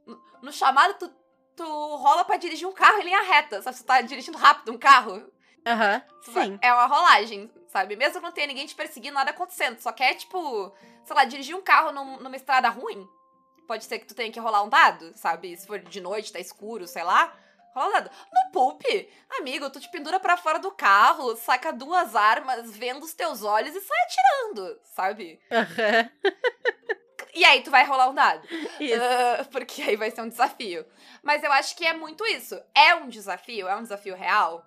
no, 0.07 0.23
no 0.43 0.53
chamado 0.53 0.95
tu, 0.95 1.09
tu 1.57 1.65
rola 1.97 2.25
pra 2.25 2.37
dirigir 2.37 2.67
um 2.69 2.73
carro 2.73 2.99
em 2.99 3.05
linha 3.05 3.23
reta, 3.23 3.63
sabe? 3.63 3.77
Se 3.77 3.83
tu 3.83 3.87
tá 3.87 4.01
dirigindo 4.03 4.37
rápido 4.37 4.73
um 4.73 4.79
carro, 4.79 5.31
Aham, 5.67 6.03
vai- 6.29 6.47
sim. 6.47 6.59
é 6.61 6.73
uma 6.73 6.87
rolagem, 6.87 7.51
sabe? 7.69 7.97
Mesmo 7.97 8.15
que 8.15 8.21
não 8.21 8.33
tenha 8.33 8.47
ninguém 8.47 8.67
te 8.67 8.75
perseguindo, 8.75 9.15
nada 9.15 9.31
acontecendo. 9.31 9.79
Só 9.79 9.91
quer, 9.93 10.15
tipo, 10.17 10.73
sei 11.05 11.17
lá, 11.17 11.25
dirigir 11.25 11.57
um 11.57 11.63
carro 11.63 11.93
num- 11.93 12.19
numa 12.21 12.37
estrada 12.37 12.69
ruim. 12.69 13.09
Pode 13.67 13.85
ser 13.85 14.01
que 14.01 14.07
tu 14.07 14.15
tenha 14.15 14.31
que 14.31 14.41
rolar 14.41 14.63
um 14.63 14.69
dado, 14.69 15.13
sabe? 15.17 15.57
Se 15.57 15.67
for 15.67 15.79
de 15.79 16.01
noite, 16.01 16.33
tá 16.33 16.41
escuro, 16.41 16.87
sei 16.87 17.05
lá. 17.05 17.35
Rola 17.75 17.89
um 17.89 17.93
dado. 17.93 18.11
No 18.33 18.53
Pulp, 18.53 18.83
amigo, 19.39 19.71
tu 19.71 19.81
te 19.81 19.91
pendura 19.91 20.21
pra 20.21 20.37
fora 20.37 20.59
do 20.59 20.71
carro, 20.71 21.37
saca 21.37 21.73
duas 21.73 22.15
armas, 22.15 22.77
vendo 22.77 23.03
os 23.03 23.15
teus 23.15 23.43
olhos 23.43 23.75
e 23.75 23.81
sai 23.81 23.99
atirando, 24.03 24.81
sabe? 24.85 25.41
Aham. 25.51 26.11
E 27.35 27.45
aí 27.45 27.63
tu 27.63 27.71
vai 27.71 27.85
rolar 27.85 28.11
um 28.11 28.15
dado. 28.15 28.47
Ah, 28.51 29.45
porque 29.51 29.81
aí 29.81 29.97
vai 29.97 30.11
ser 30.11 30.21
um 30.21 30.29
desafio. 30.29 30.85
Mas 31.23 31.43
eu 31.43 31.51
acho 31.53 31.75
que 31.75 31.87
é 31.87 31.95
muito 31.95 32.27
isso. 32.27 32.61
É 32.75 32.95
um 32.95 33.09
desafio? 33.09 33.67
É 33.67 33.75
um 33.75 33.83
desafio 33.83 34.15
real? 34.15 34.65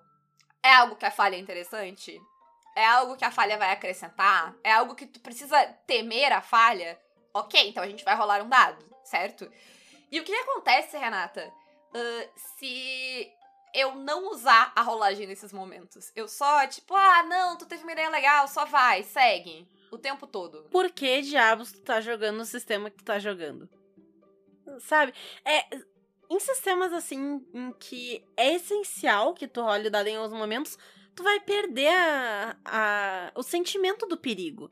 É 0.62 0.74
algo 0.74 0.96
que 0.96 1.06
a 1.06 1.10
falha 1.12 1.36
é 1.36 1.38
interessante? 1.38 2.20
É 2.74 2.84
algo 2.84 3.16
que 3.16 3.24
a 3.24 3.30
falha 3.30 3.56
vai 3.56 3.70
acrescentar? 3.70 4.52
É 4.64 4.72
algo 4.72 4.96
que 4.96 5.06
tu 5.06 5.20
precisa 5.20 5.64
temer 5.86 6.32
a 6.32 6.42
falha? 6.42 7.00
Ok, 7.32 7.68
então 7.68 7.84
a 7.84 7.86
gente 7.86 8.04
vai 8.04 8.16
rolar 8.16 8.42
um 8.42 8.48
dado, 8.48 8.84
certo? 9.04 9.50
E 10.10 10.18
o 10.18 10.24
que 10.24 10.34
acontece, 10.34 10.96
Renata, 10.96 11.52
ah, 11.94 12.28
se 12.58 13.30
eu 13.74 13.94
não 13.94 14.30
usar 14.30 14.72
a 14.74 14.82
rolagem 14.82 15.26
nesses 15.26 15.52
momentos? 15.52 16.10
Eu 16.14 16.28
só, 16.28 16.66
tipo, 16.66 16.94
ah, 16.94 17.22
não, 17.24 17.56
tu 17.56 17.66
teve 17.66 17.82
uma 17.82 17.92
ideia 17.92 18.08
legal, 18.10 18.48
só 18.48 18.64
vai, 18.64 19.02
segue. 19.02 19.66
O 19.90 19.98
tempo 19.98 20.26
todo. 20.26 20.64
Por 20.70 20.90
que 20.90 21.22
diabos 21.22 21.72
tu 21.72 21.80
tá 21.80 22.00
jogando 22.00 22.38
no 22.38 22.44
sistema 22.44 22.90
que 22.90 22.96
tu 22.98 23.04
tá 23.04 23.18
jogando? 23.18 23.68
Sabe? 24.80 25.14
É. 25.44 25.64
Em 26.28 26.40
sistemas 26.40 26.92
assim, 26.92 27.46
em 27.54 27.70
que 27.72 28.24
é 28.36 28.54
essencial 28.54 29.32
que 29.32 29.46
tu 29.46 29.62
role 29.62 29.86
o 29.86 29.90
dado 29.90 30.08
em 30.08 30.16
alguns 30.16 30.36
momentos, 30.36 30.76
tu 31.14 31.22
vai 31.22 31.38
perder 31.38 31.88
a, 31.94 32.56
a- 32.64 33.32
o 33.36 33.44
sentimento 33.44 34.06
do 34.06 34.16
perigo. 34.16 34.68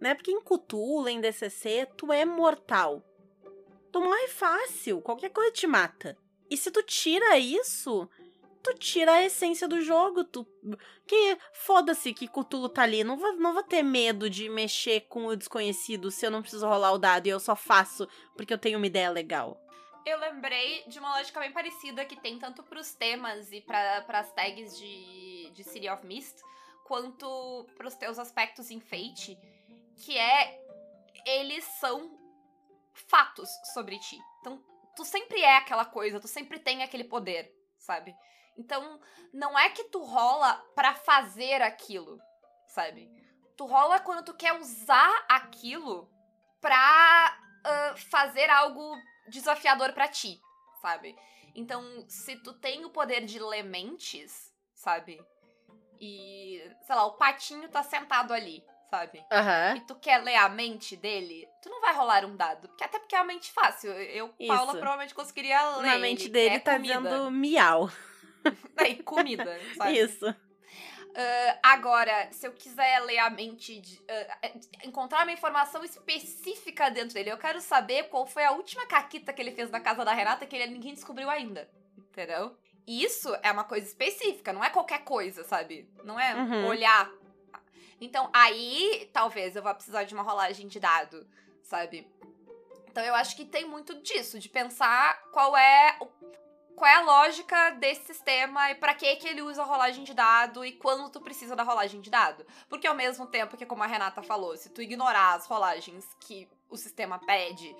Né? 0.00 0.14
Porque 0.14 0.32
em 0.32 0.40
Cthulhu, 0.40 1.08
em 1.08 1.20
DCC, 1.20 1.86
tu 1.96 2.12
é 2.12 2.24
mortal. 2.24 3.02
Tu 3.92 4.00
morre 4.00 4.26
fácil, 4.28 5.00
qualquer 5.00 5.30
coisa 5.30 5.52
te 5.52 5.66
mata. 5.68 6.16
E 6.50 6.56
se 6.56 6.70
tu 6.70 6.82
tira 6.82 7.38
isso, 7.38 8.08
tu 8.62 8.74
tira 8.74 9.12
a 9.12 9.24
essência 9.24 9.68
do 9.68 9.80
jogo. 9.80 10.24
Tu 10.24 10.46
que 11.06 11.38
foda-se 11.52 12.12
que 12.12 12.28
Cthulhu 12.28 12.68
tá 12.68 12.82
ali. 12.82 13.02
Não 13.02 13.16
vou, 13.16 13.34
não 13.36 13.52
vou 13.52 13.62
ter 13.62 13.82
medo 13.82 14.28
de 14.28 14.48
mexer 14.48 15.02
com 15.08 15.26
o 15.26 15.36
desconhecido 15.36 16.10
se 16.10 16.26
eu 16.26 16.30
não 16.30 16.42
preciso 16.42 16.66
rolar 16.66 16.92
o 16.92 16.98
dado 16.98 17.26
e 17.26 17.30
eu 17.30 17.40
só 17.40 17.56
faço 17.56 18.06
porque 18.36 18.52
eu 18.52 18.58
tenho 18.58 18.78
uma 18.78 18.86
ideia 18.86 19.10
legal. 19.10 19.60
Eu 20.04 20.18
lembrei 20.18 20.84
de 20.86 20.98
uma 20.98 21.16
lógica 21.16 21.40
bem 21.40 21.52
parecida 21.52 22.04
que 22.04 22.16
tem 22.16 22.38
tanto 22.38 22.62
pros 22.62 22.94
temas 22.94 23.52
e 23.52 23.60
para 23.60 24.04
as 24.08 24.32
tags 24.32 24.78
de, 24.78 25.50
de 25.50 25.64
City 25.64 25.88
of 25.88 26.06
Mist, 26.06 26.40
quanto 26.84 27.66
pros 27.76 27.94
teus 27.94 28.18
aspectos 28.18 28.70
enfeite, 28.70 29.38
que 29.96 30.16
é 30.16 30.58
eles 31.26 31.62
são 31.78 32.18
fatos 32.94 33.50
sobre 33.74 33.98
ti. 33.98 34.18
Então, 34.40 34.62
tu 34.98 35.04
sempre 35.04 35.40
é 35.40 35.56
aquela 35.56 35.84
coisa, 35.84 36.18
tu 36.18 36.26
sempre 36.26 36.58
tem 36.58 36.82
aquele 36.82 37.04
poder, 37.04 37.54
sabe? 37.78 38.16
Então, 38.56 38.98
não 39.32 39.56
é 39.56 39.70
que 39.70 39.84
tu 39.84 40.02
rola 40.02 40.54
pra 40.74 40.92
fazer 40.92 41.62
aquilo, 41.62 42.20
sabe? 42.66 43.08
Tu 43.56 43.64
rola 43.64 44.00
quando 44.00 44.24
tu 44.24 44.34
quer 44.34 44.54
usar 44.54 45.24
aquilo 45.28 46.10
pra 46.60 46.76
ah, 47.64 47.94
fazer 48.10 48.50
algo 48.50 48.96
desafiador 49.28 49.92
pra 49.92 50.08
ti, 50.08 50.40
sabe? 50.82 51.16
Então, 51.54 52.04
se 52.08 52.34
tu 52.34 52.52
tem 52.52 52.84
o 52.84 52.90
poder 52.90 53.24
de 53.24 53.38
ler 53.38 53.62
mentes, 53.62 54.52
sabe? 54.74 55.24
E, 56.00 56.60
sei 56.82 56.94
lá, 56.96 57.06
o 57.06 57.16
patinho 57.16 57.68
tá 57.68 57.84
sentado 57.84 58.34
ali, 58.34 58.64
sabe? 58.90 59.24
Aham. 59.30 59.76
E 59.76 59.80
tu 59.80 59.94
quer 59.96 60.22
ler 60.22 60.36
a 60.36 60.48
mente 60.48 60.96
dele, 60.96 61.48
tu 61.62 61.68
não 61.68 61.80
vai 61.80 61.94
rolar 61.94 62.24
um 62.24 62.36
dado. 62.36 62.68
Porque 62.68 62.84
até 62.84 62.98
porque 62.98 63.14
é 63.14 63.18
uma 63.18 63.26
mente 63.26 63.52
fácil. 63.52 63.90
Eu, 63.92 64.28
Paula, 64.46 64.72
Isso. 64.72 64.78
provavelmente 64.78 65.14
conseguiria 65.14 65.76
ler. 65.76 65.86
Na 65.86 65.98
mente 65.98 66.24
ele, 66.24 66.30
dele 66.32 66.54
é 66.56 66.58
tá 66.60 66.76
comida. 66.76 67.00
dizendo 67.00 67.30
miau. 67.30 67.90
Aí, 68.76 68.96
comida, 69.02 69.58
sabe? 69.76 69.98
Isso. 69.98 70.26
Ah, 71.14 71.58
agora, 71.72 72.30
se 72.30 72.46
eu 72.46 72.52
quiser 72.52 73.00
ler 73.00 73.18
a 73.18 73.28
mente, 73.30 73.80
de, 73.80 74.00
eh, 74.06 74.52
encontrar 74.84 75.24
uma 75.24 75.32
informação 75.32 75.82
específica 75.82 76.90
dentro 76.90 77.14
dele, 77.14 77.30
eu 77.32 77.38
quero 77.38 77.60
saber 77.60 78.04
qual 78.04 78.26
foi 78.26 78.44
a 78.44 78.52
última 78.52 78.86
caquita 78.86 79.32
que 79.32 79.42
ele 79.42 79.52
fez 79.52 79.70
na 79.70 79.80
casa 79.80 80.04
da 80.04 80.12
Renata 80.12 80.46
que 80.46 80.54
ele, 80.54 80.72
ninguém 80.72 80.94
descobriu 80.94 81.28
ainda. 81.28 81.68
Entendeu? 81.96 82.56
Isso 82.86 83.36
é 83.42 83.50
uma 83.50 83.64
coisa 83.64 83.86
específica, 83.86 84.52
não 84.52 84.62
é 84.64 84.70
qualquer 84.70 85.00
coisa, 85.04 85.44
sabe? 85.44 85.90
Não 86.04 86.18
é 86.18 86.34
Uhum. 86.34 86.66
olhar. 86.66 87.10
Então, 88.00 88.30
aí, 88.32 89.10
talvez 89.12 89.56
eu 89.56 89.62
vá 89.62 89.74
precisar 89.74 90.04
de 90.04 90.14
uma 90.14 90.22
rolagem 90.22 90.68
de 90.68 90.78
dado, 90.78 91.26
sabe? 91.62 92.06
Então, 92.90 93.04
eu 93.04 93.14
acho 93.14 93.36
que 93.36 93.44
tem 93.44 93.64
muito 93.64 94.00
disso, 94.02 94.38
de 94.38 94.48
pensar 94.48 95.20
qual 95.32 95.56
é 95.56 95.98
qual 96.78 96.88
é 96.88 96.94
a 96.94 97.00
lógica 97.00 97.70
desse 97.70 98.06
sistema 98.06 98.70
e 98.70 98.76
pra 98.76 98.94
que 98.94 99.16
que 99.16 99.26
ele 99.26 99.42
usa 99.42 99.62
a 99.62 99.64
rolagem 99.64 100.04
de 100.04 100.14
dado 100.14 100.64
e 100.64 100.72
quando 100.72 101.10
tu 101.10 101.20
precisa 101.20 101.56
da 101.56 101.64
rolagem 101.64 102.00
de 102.00 102.08
dado. 102.08 102.46
Porque 102.68 102.86
ao 102.86 102.94
mesmo 102.94 103.26
tempo 103.26 103.56
que, 103.56 103.66
como 103.66 103.82
a 103.82 103.86
Renata 103.86 104.22
falou, 104.22 104.56
se 104.56 104.70
tu 104.70 104.80
ignorar 104.80 105.34
as 105.34 105.46
rolagens 105.46 106.06
que 106.20 106.48
o 106.70 106.76
sistema 106.76 107.18
pede, 107.18 107.74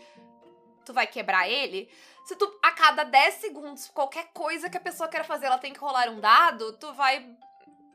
tu 0.84 0.92
vai 0.92 1.06
quebrar 1.06 1.48
ele. 1.48 1.88
Se 2.24 2.34
tu, 2.34 2.58
a 2.60 2.72
cada 2.72 3.04
10 3.04 3.34
segundos, 3.34 3.88
qualquer 3.88 4.32
coisa 4.32 4.68
que 4.68 4.76
a 4.76 4.80
pessoa 4.80 5.08
queira 5.08 5.24
fazer, 5.24 5.46
ela 5.46 5.58
tem 5.58 5.72
que 5.72 5.78
rolar 5.78 6.08
um 6.08 6.18
dado, 6.18 6.72
tu 6.72 6.92
vai 6.94 7.36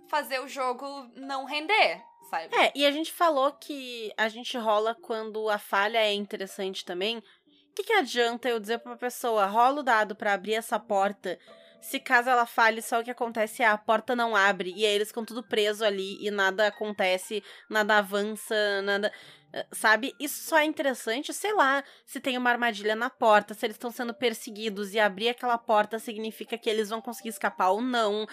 fazer 0.08 0.39
o 0.39 0.48
jogo 0.48 1.10
não 1.15 1.44
render, 1.44 2.01
sabe? 2.42 2.56
É, 2.56 2.72
e 2.75 2.86
a 2.86 2.92
gente 2.92 3.12
falou 3.12 3.52
que 3.54 4.12
a 4.18 4.28
gente 4.28 4.58
rola 4.58 4.96
quando 4.96 5.50
a 5.50 5.58
falha 5.58 5.98
é 6.00 6.13
interessante 6.13 6.84
também. 6.84 7.18
O 7.18 7.75
que, 7.75 7.84
que 7.84 7.94
adianta 7.94 8.50
eu 8.50 8.60
dizer 8.60 8.80
pra 8.80 8.92
uma 8.92 8.98
pessoa, 8.98 9.46
rola 9.46 9.80
o 9.80 9.84
dado 9.84 10.16
pra 10.16 10.34
abrir 10.34 10.54
essa 10.54 10.80
porta, 10.80 11.40
se 11.82 12.00
caso 12.00 12.30
ela 12.30 12.46
falhe, 12.46 12.82
só 12.82 13.00
o 13.00 13.04
que 13.04 13.12
acontece 13.12 13.62
é 13.62 13.66
a 13.68 13.78
porta 13.78 14.16
não 14.16 14.36
abre, 14.36 14.72
e 14.75 14.86
aí 14.86 14.94
eles 14.94 15.10
ficam 15.10 15.25
tudo 15.25 15.44
preso 15.44 15.84
ali 15.84 16.18
e 16.25 16.32
nada 16.32 16.68
acontece, 16.68 17.44
nada 17.70 17.98
avança, 17.98 18.82
nada. 18.84 19.12
eh, 19.52 19.66
Sabe? 19.72 20.16
Isso 20.20 20.48
só 20.48 20.58
é 20.60 20.66
interessante, 20.66 21.34
sei 21.34 21.54
lá, 21.54 21.84
se 22.06 22.20
tem 22.22 22.38
uma 22.38 22.50
armadilha 22.52 22.96
na 22.96 23.10
porta, 23.10 23.54
se 23.54 23.66
eles 23.66 23.75
estão 23.75 23.92
sendo 23.92 24.13
perseguidos 24.13 24.94
e 24.94 25.00
abrir 25.00 25.30
aquela 25.30 25.58
porta 25.58 26.00
significa 26.00 26.58
que 26.58 26.70
eles 26.70 26.90
vão 26.90 27.02
conseguir 27.02 27.30
escapar 27.30 27.72
ou 27.72 27.82
não. 27.82 28.25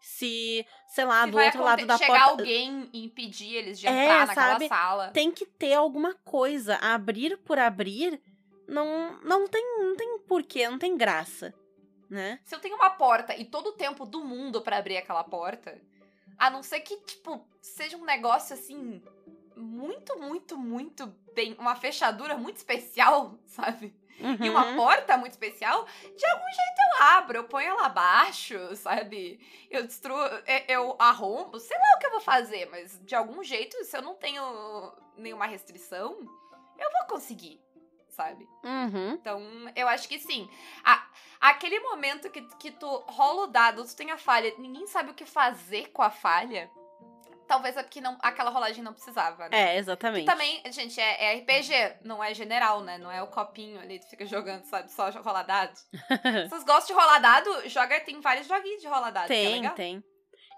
Se, 0.00 0.64
sei 0.88 1.04
lá, 1.04 1.24
Se 1.24 1.30
do 1.30 1.38
outro 1.38 1.62
lado 1.62 1.84
da 1.86 1.98
chegar 1.98 2.26
porta 2.26 2.30
alguém 2.42 2.88
e 2.92 3.04
impedir 3.04 3.54
eles 3.54 3.78
de 3.80 3.86
É, 3.86 3.90
entrar 4.04 4.26
naquela 4.26 4.52
sabe? 4.52 4.68
sala. 4.68 5.08
tem 5.10 5.30
que 5.30 5.44
ter 5.44 5.74
alguma 5.74 6.14
coisa. 6.24 6.76
Abrir 6.76 7.36
por 7.38 7.58
abrir 7.58 8.20
não, 8.66 9.18
não 9.22 9.48
tem 9.48 9.62
não 9.82 9.96
tem 9.96 10.18
porquê, 10.20 10.68
não 10.68 10.78
tem 10.78 10.96
graça, 10.96 11.52
né? 12.08 12.38
Se 12.44 12.54
eu 12.54 12.60
tenho 12.60 12.76
uma 12.76 12.90
porta 12.90 13.34
e 13.36 13.44
todo 13.44 13.68
o 13.68 13.72
tempo 13.72 14.06
do 14.06 14.24
mundo 14.24 14.60
pra 14.62 14.78
abrir 14.78 14.96
aquela 14.98 15.24
porta, 15.24 15.80
a 16.38 16.48
não 16.48 16.62
ser 16.62 16.80
que, 16.80 16.96
tipo, 16.98 17.44
seja 17.60 17.96
um 17.96 18.04
negócio 18.04 18.54
assim. 18.54 19.02
Muito, 19.56 20.16
muito, 20.20 20.56
muito 20.56 21.12
bem. 21.34 21.56
Uma 21.58 21.74
fechadura 21.74 22.36
muito 22.36 22.58
especial, 22.58 23.36
sabe? 23.46 23.92
E 24.40 24.48
uma 24.50 24.64
Uhum. 24.66 24.76
porta 24.76 25.16
muito 25.16 25.32
especial, 25.32 25.84
de 25.84 26.26
algum 26.26 26.44
jeito 26.44 26.78
eu 26.98 27.02
abro, 27.06 27.36
eu 27.38 27.44
ponho 27.44 27.68
ela 27.68 27.86
abaixo, 27.86 28.58
sabe? 28.76 29.38
Eu 29.70 29.86
destruo, 29.86 30.18
eu- 30.20 30.64
eu 30.68 30.96
arrombo, 30.98 31.58
sei 31.60 31.76
lá 31.78 31.84
o 31.96 31.98
que 31.98 32.06
eu 32.06 32.10
vou 32.10 32.20
fazer, 32.20 32.66
mas 32.70 32.98
de 33.04 33.14
algum 33.14 33.42
jeito, 33.44 33.76
se 33.84 33.96
eu 33.96 34.02
não 34.02 34.14
tenho 34.14 34.42
nenhuma 35.16 35.46
restrição, 35.46 36.18
eu 36.78 36.90
vou 36.92 37.06
conseguir, 37.08 37.60
sabe? 38.08 38.48
Uhum. 38.64 39.10
Então, 39.14 39.40
eu 39.76 39.86
acho 39.88 40.08
que 40.08 40.18
sim. 40.18 40.50
A, 40.84 41.06
aquele 41.40 41.78
momento 41.80 42.30
que, 42.30 42.42
que 42.56 42.70
tu 42.72 42.86
rola 43.08 43.42
o 43.44 43.46
dado, 43.46 43.84
tu 43.84 43.94
tem 43.96 44.10
a 44.10 44.18
falha, 44.18 44.52
ninguém 44.58 44.86
sabe 44.86 45.10
o 45.10 45.14
que 45.14 45.24
fazer 45.26 45.90
com 45.92 46.02
a 46.02 46.10
falha. 46.10 46.70
Talvez 47.48 47.76
é 47.78 47.82
porque 47.82 48.00
não, 48.00 48.16
aquela 48.20 48.50
rolagem 48.50 48.84
não 48.84 48.92
precisava, 48.92 49.48
né? 49.48 49.74
É, 49.74 49.78
exatamente. 49.78 50.26
Também, 50.26 50.62
gente, 50.70 51.00
é, 51.00 51.32
é 51.32 51.38
RPG, 51.38 51.96
não 52.04 52.22
é 52.22 52.34
general, 52.34 52.82
né? 52.82 52.98
Não 52.98 53.10
é 53.10 53.22
o 53.22 53.26
copinho 53.26 53.80
ali, 53.80 53.98
tu 53.98 54.06
fica 54.10 54.26
jogando, 54.26 54.64
sabe? 54.64 54.92
Só 54.92 55.08
rolar 55.10 55.44
dado. 55.44 55.74
Se 55.74 55.88
vocês 56.50 56.64
gostam 56.64 56.94
de 56.94 57.02
rolar 57.02 57.18
dado, 57.18 57.68
joga, 57.68 57.98
tem 58.00 58.20
vários 58.20 58.46
joguinhos 58.46 58.82
de 58.82 58.86
rolar 58.86 59.10
dado. 59.10 59.24
é 59.24 59.28
Tem, 59.28 59.54
legal. 59.62 59.74
tem. 59.74 60.04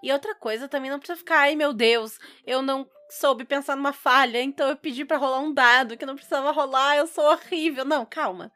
E 0.03 0.11
outra 0.11 0.35
coisa, 0.35 0.67
também 0.67 0.91
não 0.91 0.99
precisa 0.99 1.17
ficar, 1.17 1.39
ai 1.39 1.55
meu 1.55 1.71
Deus, 1.73 2.17
eu 2.45 2.61
não 2.61 2.85
soube 3.09 3.45
pensar 3.45 3.75
numa 3.77 3.93
falha, 3.93 4.41
então 4.41 4.67
eu 4.67 4.75
pedi 4.75 5.05
para 5.05 5.17
rolar 5.17 5.39
um 5.39 5.53
dado 5.53 5.95
que 5.95 6.05
não 6.05 6.15
precisava 6.15 6.51
rolar, 6.51 6.97
eu 6.97 7.07
sou 7.07 7.23
horrível. 7.23 7.85
Não, 7.85 8.05
calma. 8.05 8.51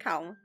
Calma. 0.00 0.36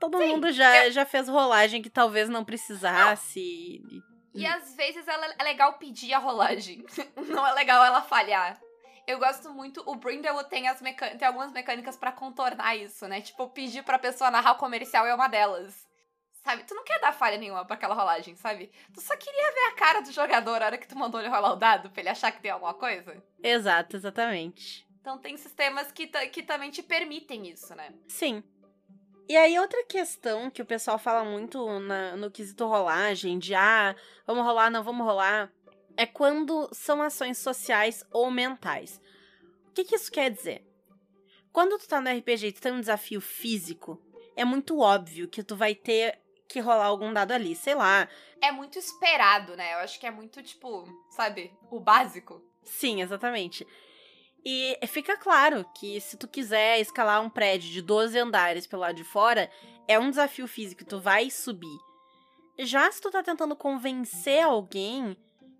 Todo 0.00 0.18
Sim, 0.18 0.28
mundo 0.28 0.52
já, 0.52 0.84
eu- 0.86 0.92
já 0.92 1.04
fez 1.04 1.28
rolagem 1.28 1.82
que 1.82 1.90
talvez 1.90 2.28
não 2.28 2.44
precisasse. 2.44 3.40
e- 3.40 4.15
E 4.36 4.46
às 4.46 4.74
vezes 4.74 5.06
ela, 5.08 5.26
é 5.38 5.42
legal 5.44 5.74
pedir 5.74 6.12
a 6.14 6.18
rolagem. 6.18 6.84
Não 7.28 7.46
é 7.46 7.52
legal 7.52 7.84
ela 7.84 8.02
falhar. 8.02 8.60
Eu 9.06 9.18
gosto 9.18 9.50
muito. 9.52 9.82
O 9.86 9.94
Brindlewood 9.94 10.48
tem, 10.48 10.66
as 10.68 10.80
meca- 10.82 11.16
tem 11.16 11.26
algumas 11.28 11.52
mecânicas 11.52 11.96
pra 11.96 12.10
contornar 12.12 12.76
isso, 12.76 13.06
né? 13.06 13.20
Tipo, 13.20 13.48
pedir 13.48 13.82
pra 13.84 13.98
pessoa 13.98 14.30
narrar 14.30 14.52
o 14.52 14.56
comercial 14.58 15.06
é 15.06 15.14
uma 15.14 15.28
delas. 15.28 15.86
Sabe? 16.44 16.64
Tu 16.64 16.74
não 16.74 16.84
quer 16.84 17.00
dar 17.00 17.12
falha 17.12 17.36
nenhuma 17.38 17.64
pra 17.64 17.74
aquela 17.74 17.94
rolagem, 17.94 18.36
sabe? 18.36 18.70
Tu 18.94 19.00
só 19.00 19.16
queria 19.16 19.52
ver 19.52 19.64
a 19.72 19.74
cara 19.74 20.00
do 20.00 20.12
jogador 20.12 20.60
na 20.60 20.66
hora 20.66 20.78
que 20.78 20.86
tu 20.86 20.96
mandou 20.96 21.20
ele 21.20 21.28
rolar 21.28 21.52
o 21.52 21.56
dado 21.56 21.90
pra 21.90 22.00
ele 22.00 22.08
achar 22.08 22.30
que 22.30 22.40
tem 22.40 22.50
alguma 22.50 22.74
coisa. 22.74 23.20
Exato, 23.42 23.96
exatamente. 23.96 24.86
Então 25.00 25.18
tem 25.18 25.36
sistemas 25.36 25.90
que, 25.92 26.06
que 26.28 26.42
também 26.42 26.70
te 26.70 26.82
permitem 26.82 27.48
isso, 27.48 27.74
né? 27.76 27.92
Sim. 28.08 28.42
E 29.28 29.36
aí, 29.36 29.58
outra 29.58 29.84
questão 29.84 30.50
que 30.50 30.62
o 30.62 30.66
pessoal 30.66 30.98
fala 30.98 31.24
muito 31.24 31.80
na- 31.80 32.16
no 32.16 32.30
quesito 32.30 32.66
rolagem, 32.66 33.38
de 33.38 33.54
ah, 33.54 33.94
vamos 34.26 34.44
rolar, 34.44 34.70
não 34.70 34.84
vamos 34.84 35.04
rolar, 35.04 35.50
é 35.96 36.06
quando 36.06 36.68
são 36.72 37.02
ações 37.02 37.38
sociais 37.38 38.04
ou 38.12 38.30
mentais. 38.30 39.00
O 39.68 39.72
que, 39.72 39.84
que 39.84 39.96
isso 39.96 40.12
quer 40.12 40.30
dizer? 40.30 40.64
Quando 41.52 41.78
tu 41.78 41.88
tá 41.88 42.00
no 42.00 42.08
RPG 42.08 42.48
e 42.48 42.52
tu 42.52 42.60
tem 42.60 42.72
um 42.72 42.80
desafio 42.80 43.20
físico, 43.20 44.00
é 44.36 44.44
muito 44.44 44.78
óbvio 44.78 45.28
que 45.28 45.42
tu 45.42 45.56
vai 45.56 45.74
ter 45.74 46.18
que 46.48 46.60
rolar 46.60 46.84
algum 46.86 47.12
dado 47.12 47.32
ali, 47.32 47.56
sei 47.56 47.74
lá. 47.74 48.08
É 48.40 48.52
muito 48.52 48.78
esperado, 48.78 49.56
né? 49.56 49.74
Eu 49.74 49.78
acho 49.78 49.98
que 49.98 50.06
é 50.06 50.10
muito, 50.10 50.40
tipo, 50.42 50.86
sabe? 51.10 51.52
O 51.70 51.80
básico. 51.80 52.40
Sim, 52.62 53.00
exatamente. 53.02 53.66
E 54.48 54.78
fica 54.86 55.16
claro 55.16 55.68
que 55.74 56.00
se 56.00 56.16
tu 56.16 56.28
quiser 56.28 56.78
escalar 56.78 57.20
um 57.20 57.28
prédio 57.28 57.68
de 57.68 57.82
12 57.82 58.16
andares 58.16 58.64
pelo 58.64 58.82
lado 58.82 58.94
de 58.94 59.02
fora, 59.02 59.50
é 59.88 59.98
um 59.98 60.08
desafio 60.08 60.46
físico, 60.46 60.84
tu 60.84 61.00
vai 61.00 61.32
subir. 61.32 61.76
Já 62.60 62.88
se 62.92 63.00
tu 63.00 63.10
tá 63.10 63.24
tentando 63.24 63.56
convencer 63.56 64.44
alguém, 64.44 65.16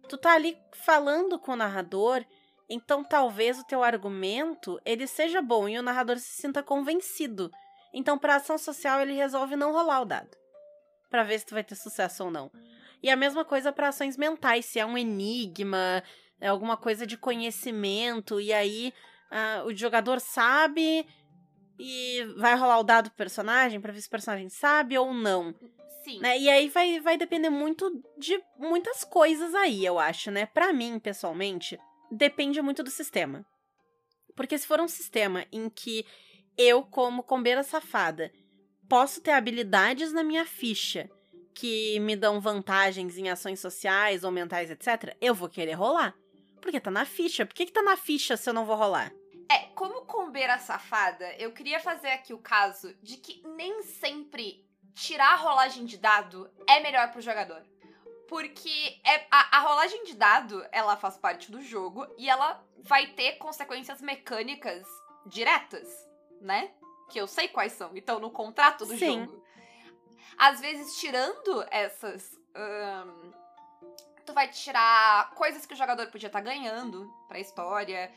tu 0.08 0.16
tá 0.16 0.34
ali 0.34 0.56
falando 0.70 1.36
com 1.36 1.50
o 1.50 1.56
narrador, 1.56 2.24
então 2.70 3.02
talvez 3.02 3.58
o 3.58 3.66
teu 3.66 3.82
argumento 3.82 4.80
ele 4.84 5.08
seja 5.08 5.42
bom 5.42 5.68
e 5.68 5.76
o 5.76 5.82
narrador 5.82 6.20
se 6.20 6.40
sinta 6.40 6.62
convencido. 6.62 7.50
Então, 7.92 8.16
pra 8.16 8.36
ação 8.36 8.56
social, 8.56 9.00
ele 9.00 9.14
resolve 9.14 9.56
não 9.56 9.72
rolar 9.72 10.02
o 10.02 10.04
dado. 10.04 10.36
Pra 11.10 11.24
ver 11.24 11.40
se 11.40 11.46
tu 11.46 11.54
vai 11.54 11.64
ter 11.64 11.74
sucesso 11.74 12.22
ou 12.22 12.30
não. 12.30 12.52
E 13.02 13.10
a 13.10 13.16
mesma 13.16 13.44
coisa 13.44 13.72
para 13.72 13.88
ações 13.88 14.16
mentais, 14.16 14.64
se 14.66 14.78
é 14.78 14.86
um 14.86 14.96
enigma, 14.96 16.04
é 16.40 16.48
alguma 16.48 16.76
coisa 16.76 17.06
de 17.06 17.16
conhecimento, 17.16 18.40
e 18.40 18.52
aí 18.52 18.92
ah, 19.30 19.62
o 19.66 19.74
jogador 19.74 20.20
sabe 20.20 21.06
e 21.78 22.24
vai 22.36 22.54
rolar 22.56 22.78
o 22.78 22.84
dado 22.84 23.10
pro 23.10 23.18
personagem 23.18 23.80
pra 23.80 23.92
ver 23.92 24.00
se 24.00 24.08
o 24.08 24.10
personagem 24.10 24.48
sabe 24.48 24.96
ou 24.96 25.12
não. 25.12 25.54
Sim. 26.04 26.20
Né? 26.20 26.38
E 26.38 26.48
aí 26.48 26.68
vai, 26.68 27.00
vai 27.00 27.16
depender 27.16 27.50
muito 27.50 27.90
de 28.16 28.40
muitas 28.58 29.04
coisas 29.04 29.54
aí, 29.54 29.84
eu 29.84 29.98
acho, 29.98 30.30
né? 30.30 30.46
Pra 30.46 30.72
mim, 30.72 30.98
pessoalmente, 30.98 31.78
depende 32.10 32.62
muito 32.62 32.82
do 32.82 32.90
sistema. 32.90 33.44
Porque 34.36 34.56
se 34.56 34.66
for 34.66 34.80
um 34.80 34.88
sistema 34.88 35.44
em 35.50 35.68
que 35.68 36.06
eu, 36.56 36.82
como 36.82 37.22
combeira 37.22 37.62
safada, 37.62 38.30
posso 38.88 39.20
ter 39.20 39.32
habilidades 39.32 40.12
na 40.12 40.22
minha 40.22 40.46
ficha 40.46 41.10
que 41.54 41.98
me 42.00 42.14
dão 42.14 42.40
vantagens 42.40 43.16
em 43.16 43.30
ações 43.30 43.58
sociais 43.60 44.24
ou 44.24 44.30
mentais, 44.30 44.70
etc., 44.70 45.16
eu 45.20 45.34
vou 45.34 45.48
querer 45.48 45.72
rolar. 45.72 46.14
Porque 46.66 46.80
tá 46.80 46.90
na 46.90 47.04
ficha. 47.04 47.46
Por 47.46 47.54
que, 47.54 47.66
que 47.66 47.72
tá 47.72 47.80
na 47.80 47.96
ficha 47.96 48.36
se 48.36 48.50
eu 48.50 48.52
não 48.52 48.66
vou 48.66 48.74
rolar? 48.74 49.12
É, 49.48 49.66
como 49.76 50.04
combeira 50.04 50.58
safada, 50.58 51.32
eu 51.38 51.52
queria 51.52 51.78
fazer 51.78 52.08
aqui 52.08 52.34
o 52.34 52.38
caso 52.38 52.92
de 53.00 53.18
que 53.18 53.40
nem 53.46 53.84
sempre 53.84 54.66
tirar 54.92 55.34
a 55.34 55.36
rolagem 55.36 55.84
de 55.84 55.96
dado 55.96 56.50
é 56.68 56.80
melhor 56.80 57.12
pro 57.12 57.20
jogador. 57.20 57.62
Porque 58.28 58.98
é, 59.04 59.28
a, 59.30 59.58
a 59.58 59.60
rolagem 59.60 60.02
de 60.06 60.16
dado, 60.16 60.66
ela 60.72 60.96
faz 60.96 61.16
parte 61.16 61.52
do 61.52 61.62
jogo 61.62 62.04
e 62.18 62.28
ela 62.28 62.60
vai 62.78 63.06
ter 63.12 63.34
consequências 63.34 64.02
mecânicas 64.02 64.84
diretas, 65.24 65.86
né? 66.40 66.72
Que 67.08 67.20
eu 67.20 67.28
sei 67.28 67.46
quais 67.46 67.74
são, 67.74 67.96
então 67.96 68.18
no 68.18 68.32
contrato 68.32 68.84
do 68.84 68.96
Sim. 68.96 69.24
jogo. 69.24 69.44
Às 70.36 70.60
vezes, 70.60 70.98
tirando 70.98 71.64
essas. 71.70 72.36
Tu 74.26 74.32
vai 74.34 74.48
tirar 74.48 75.30
coisas 75.34 75.64
que 75.64 75.72
o 75.74 75.76
jogador 75.76 76.08
podia 76.08 76.26
estar 76.26 76.40
ganhando 76.40 77.10
pra 77.28 77.38
história 77.38 78.12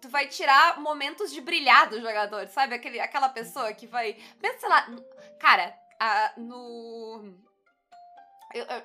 tu 0.00 0.08
vai 0.08 0.26
tirar 0.26 0.80
momentos 0.80 1.30
de 1.30 1.42
brilhar 1.42 1.86
do 1.90 2.00
jogador, 2.00 2.48
sabe? 2.48 2.74
Aquele, 2.74 2.98
aquela 2.98 3.28
pessoa 3.28 3.70
que 3.74 3.86
vai. 3.86 4.14
Pensa, 4.40 4.60
sei 4.60 4.68
lá. 4.70 4.86
Cara, 5.38 5.78
a- 6.00 6.32
no. 6.38 7.34
eu- 8.54 8.64
eu- 8.64 8.82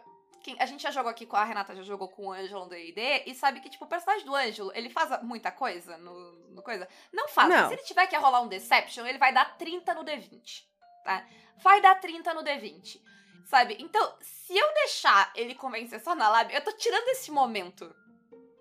a 0.59 0.65
gente 0.65 0.83
já 0.83 0.91
jogou 0.91 1.09
aqui 1.09 1.25
com 1.25 1.37
a 1.37 1.43
Renata, 1.45 1.73
já 1.73 1.83
jogou 1.83 2.09
com 2.09 2.27
o 2.27 2.31
Ângelo 2.33 2.65
no 2.65 2.69
D&D 2.69 3.23
e 3.25 3.33
sabe 3.33 3.61
que, 3.61 3.69
tipo, 3.69 3.85
o 3.85 3.87
personagem 3.87 4.25
do 4.25 4.35
Ângelo, 4.35 4.71
ele 4.75 4.89
faz 4.89 5.23
muita 5.23 5.51
coisa 5.51 5.97
no, 5.97 6.33
no 6.49 6.61
coisa? 6.61 6.85
Não 7.13 7.27
faz. 7.29 7.47
Não. 7.49 7.69
Se 7.69 7.75
ele 7.75 7.83
tiver 7.83 8.05
que 8.07 8.17
rolar 8.17 8.41
um 8.41 8.47
Deception, 8.49 9.05
ele 9.07 9.17
vai 9.17 9.33
dar 9.33 9.57
30 9.57 9.93
no 9.93 10.03
D20, 10.03 10.65
tá? 11.03 11.25
Vai 11.57 11.79
dar 11.81 11.95
30 11.95 12.33
no 12.33 12.43
D20, 12.43 13.01
sabe? 13.45 13.77
Então, 13.79 14.17
se 14.21 14.57
eu 14.57 14.73
deixar 14.73 15.31
ele 15.35 15.55
convencer 15.55 15.99
só 16.01 16.13
na 16.15 16.27
lábia, 16.29 16.57
eu 16.57 16.63
tô 16.63 16.71
tirando 16.73 17.07
esse 17.09 17.31
momento 17.31 17.95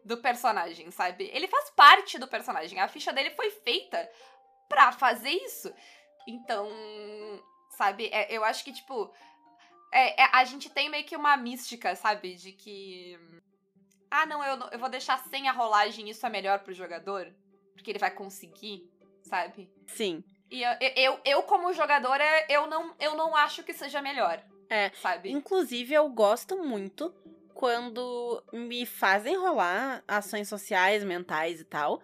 do 0.04 0.18
personagem, 0.18 0.90
sabe? 0.90 1.30
Ele 1.32 1.48
faz 1.48 1.70
parte 1.70 2.18
do 2.18 2.28
personagem. 2.28 2.78
A 2.78 2.88
ficha 2.88 3.12
dele 3.12 3.30
foi 3.30 3.50
feita 3.50 4.08
pra 4.68 4.92
fazer 4.92 5.30
isso. 5.30 5.72
Então, 6.26 6.68
sabe? 7.70 8.08
é- 8.12 8.32
eu 8.32 8.44
acho 8.44 8.62
que, 8.64 8.72
tipo. 8.72 9.12
é- 9.92 10.22
é- 10.22 10.30
a 10.32 10.44
gente 10.44 10.68
tem 10.70 10.88
meio 10.90 11.04
que 11.04 11.16
uma 11.16 11.36
mística, 11.36 11.94
sabe? 11.96 12.34
De 12.34 12.52
que. 12.52 13.18
Ah, 14.10 14.26
não 14.26 14.44
eu, 14.44 14.58
eu 14.70 14.78
vou 14.78 14.88
deixar 14.88 15.18
sem 15.24 15.48
a 15.48 15.52
rolagem, 15.52 16.08
isso 16.08 16.24
é 16.24 16.28
melhor 16.28 16.60
pro 16.60 16.72
jogador. 16.72 17.32
Porque 17.74 17.90
ele 17.90 17.98
vai 17.98 18.10
conseguir, 18.10 18.88
sabe? 19.22 19.70
Sim. 19.88 20.22
E 20.50 20.62
eu, 20.62 20.72
eu, 20.96 21.20
eu 21.24 21.42
como 21.44 21.72
jogadora, 21.72 22.24
eu 22.48 22.66
não, 22.66 22.94
eu 23.00 23.16
não 23.16 23.34
acho 23.34 23.64
que 23.64 23.72
seja 23.72 24.00
melhor. 24.00 24.42
É, 24.68 24.90
Sabe? 25.00 25.30
Inclusive, 25.30 25.94
eu 25.94 26.08
gosto 26.08 26.56
muito 26.56 27.14
quando 27.54 28.42
me 28.52 28.84
fazem 28.84 29.36
rolar 29.36 30.02
ações 30.08 30.48
sociais, 30.48 31.04
mentais 31.04 31.60
e 31.60 31.64
tal, 31.64 32.02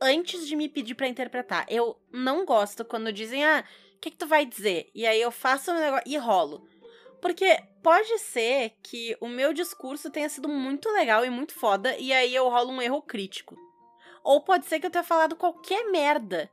antes 0.00 0.46
de 0.46 0.54
me 0.54 0.68
pedir 0.68 0.94
pra 0.94 1.08
interpretar. 1.08 1.66
Eu 1.68 2.00
não 2.12 2.44
gosto 2.44 2.84
quando 2.84 3.12
dizem, 3.12 3.44
ah, 3.44 3.64
o 3.94 3.98
que, 3.98 4.10
que 4.10 4.16
tu 4.16 4.26
vai 4.26 4.46
dizer? 4.46 4.88
E 4.94 5.06
aí 5.06 5.20
eu 5.20 5.30
faço 5.30 5.72
um 5.72 5.74
negócio 5.74 6.04
e 6.06 6.16
rolo. 6.16 6.66
Porque 7.20 7.58
pode 7.82 8.18
ser 8.18 8.74
que 8.82 9.16
o 9.20 9.26
meu 9.26 9.52
discurso 9.52 10.10
tenha 10.10 10.28
sido 10.28 10.48
muito 10.48 10.88
legal 10.90 11.24
e 11.24 11.30
muito 11.30 11.54
foda, 11.54 11.96
e 11.98 12.12
aí 12.12 12.34
eu 12.34 12.48
rolo 12.48 12.70
um 12.70 12.82
erro 12.82 13.02
crítico. 13.02 13.56
Ou 14.22 14.40
pode 14.40 14.66
ser 14.66 14.78
que 14.78 14.86
eu 14.86 14.90
tenha 14.90 15.04
falado 15.04 15.36
qualquer 15.36 15.90
merda. 15.90 16.50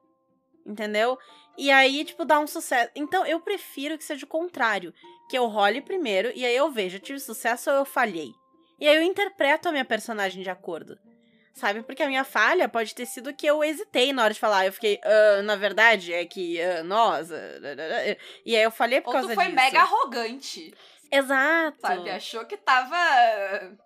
Entendeu? 0.66 1.18
E 1.58 1.70
aí, 1.70 2.04
tipo, 2.06 2.24
dá 2.24 2.40
um 2.40 2.48
sucesso. 2.48 2.90
Então, 2.96 3.26
eu 3.26 3.40
prefiro 3.40 3.98
que 3.98 4.04
seja 4.04 4.26
o 4.26 4.30
contrário 4.30 4.94
que 5.30 5.38
eu 5.38 5.48
role 5.48 5.82
primeiro 5.82 6.32
e 6.36 6.46
aí 6.46 6.56
eu 6.56 6.72
vejo, 6.72 6.98
eu 6.98 7.02
tive 7.02 7.20
sucesso 7.20 7.70
ou 7.70 7.78
eu 7.78 7.86
falhei. 7.86 8.32
E 8.80 8.88
aí 8.88 8.96
eu 8.96 9.02
interpreto 9.04 9.70
a 9.70 9.72
minha 9.72 9.86
personagem 9.86 10.44
de 10.44 10.50
acordo. 10.50 10.98
Sabe? 11.54 11.84
Porque 11.84 12.02
a 12.02 12.08
minha 12.08 12.24
falha 12.24 12.68
pode 12.68 12.96
ter 12.96 13.06
sido 13.06 13.32
que 13.34 13.46
eu 13.46 13.64
hesitei 13.64 14.12
na 14.12 14.24
hora 14.24 14.34
de 14.34 14.40
falar. 14.40 14.66
Eu 14.66 14.74
fiquei, 14.74 15.00
"Ah, 15.04 15.42
na 15.44 15.56
verdade, 15.56 16.12
é 16.12 16.26
que 16.26 16.60
ah, 16.60 16.84
nós. 16.84 17.32
ah, 17.32 17.36
ah, 17.36 17.68
ah, 17.68 18.12
ah." 18.12 18.18
E 18.44 18.56
aí 18.56 18.64
eu 18.64 18.72
falei 18.72 19.02
por 19.02 19.10
Ou 19.10 19.14
causa 19.14 19.30
tu 19.30 19.36
foi 19.36 19.44
disso. 19.46 19.56
mega 19.56 19.80
arrogante. 19.82 20.74
Exato. 21.12 21.78
Sabe? 21.80 22.10
Achou 22.10 22.44
que 22.46 22.58
tava 22.58 22.98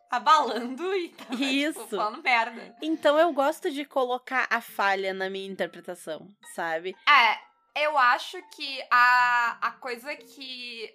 abalando 0.10 0.96
e 0.96 1.10
tava, 1.10 1.32
tipo, 1.32 1.44
Isso. 1.44 1.88
falando 1.90 2.24
merda. 2.24 2.76
Então 2.82 3.20
eu 3.20 3.34
gosto 3.34 3.70
de 3.70 3.84
colocar 3.84 4.48
a 4.50 4.62
falha 4.62 5.14
na 5.14 5.30
minha 5.30 5.52
interpretação, 5.52 6.30
sabe? 6.56 6.96
É, 7.08 7.84
eu 7.84 7.98
acho 7.98 8.42
que 8.56 8.82
a, 8.90 9.58
a 9.62 9.72
coisa 9.72 10.16
que. 10.16 10.94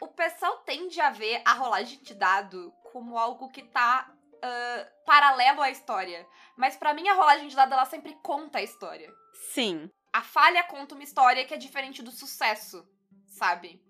O, 0.00 0.08
pessoal 0.08 0.58
tende 0.58 1.00
a 1.00 1.10
ver 1.10 1.42
a 1.44 1.52
rolagem 1.54 2.00
de 2.02 2.14
dado 2.14 2.72
como 2.92 3.18
algo 3.18 3.48
que 3.48 3.62
tá 3.62 4.10
ah, 4.42 4.88
paralelo 5.04 5.62
à 5.62 5.70
história. 5.70 6.26
Mas 6.56 6.76
pra 6.76 6.94
mim 6.94 7.08
a 7.08 7.14
rolagem 7.14 7.48
de 7.48 7.56
dado 7.56 7.72
ela 7.72 7.84
sempre 7.84 8.14
conta 8.22 8.58
a 8.58 8.62
história. 8.62 9.12
Sim. 9.52 9.90
A 10.12 10.22
falha 10.22 10.64
conta 10.64 10.94
uma 10.94 11.04
história 11.04 11.44
que 11.44 11.54
é 11.54 11.58
diferente 11.58 12.02
do 12.02 12.10
sucesso, 12.10 12.86
sabe? 13.26 13.82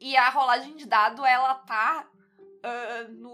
E 0.00 0.16
a 0.16 0.28
rolagem 0.30 0.76
de 0.76 0.86
dado, 0.86 1.24
ela 1.24 1.54
tá 1.54 2.08
ah, 2.62 3.06
no, 3.10 3.30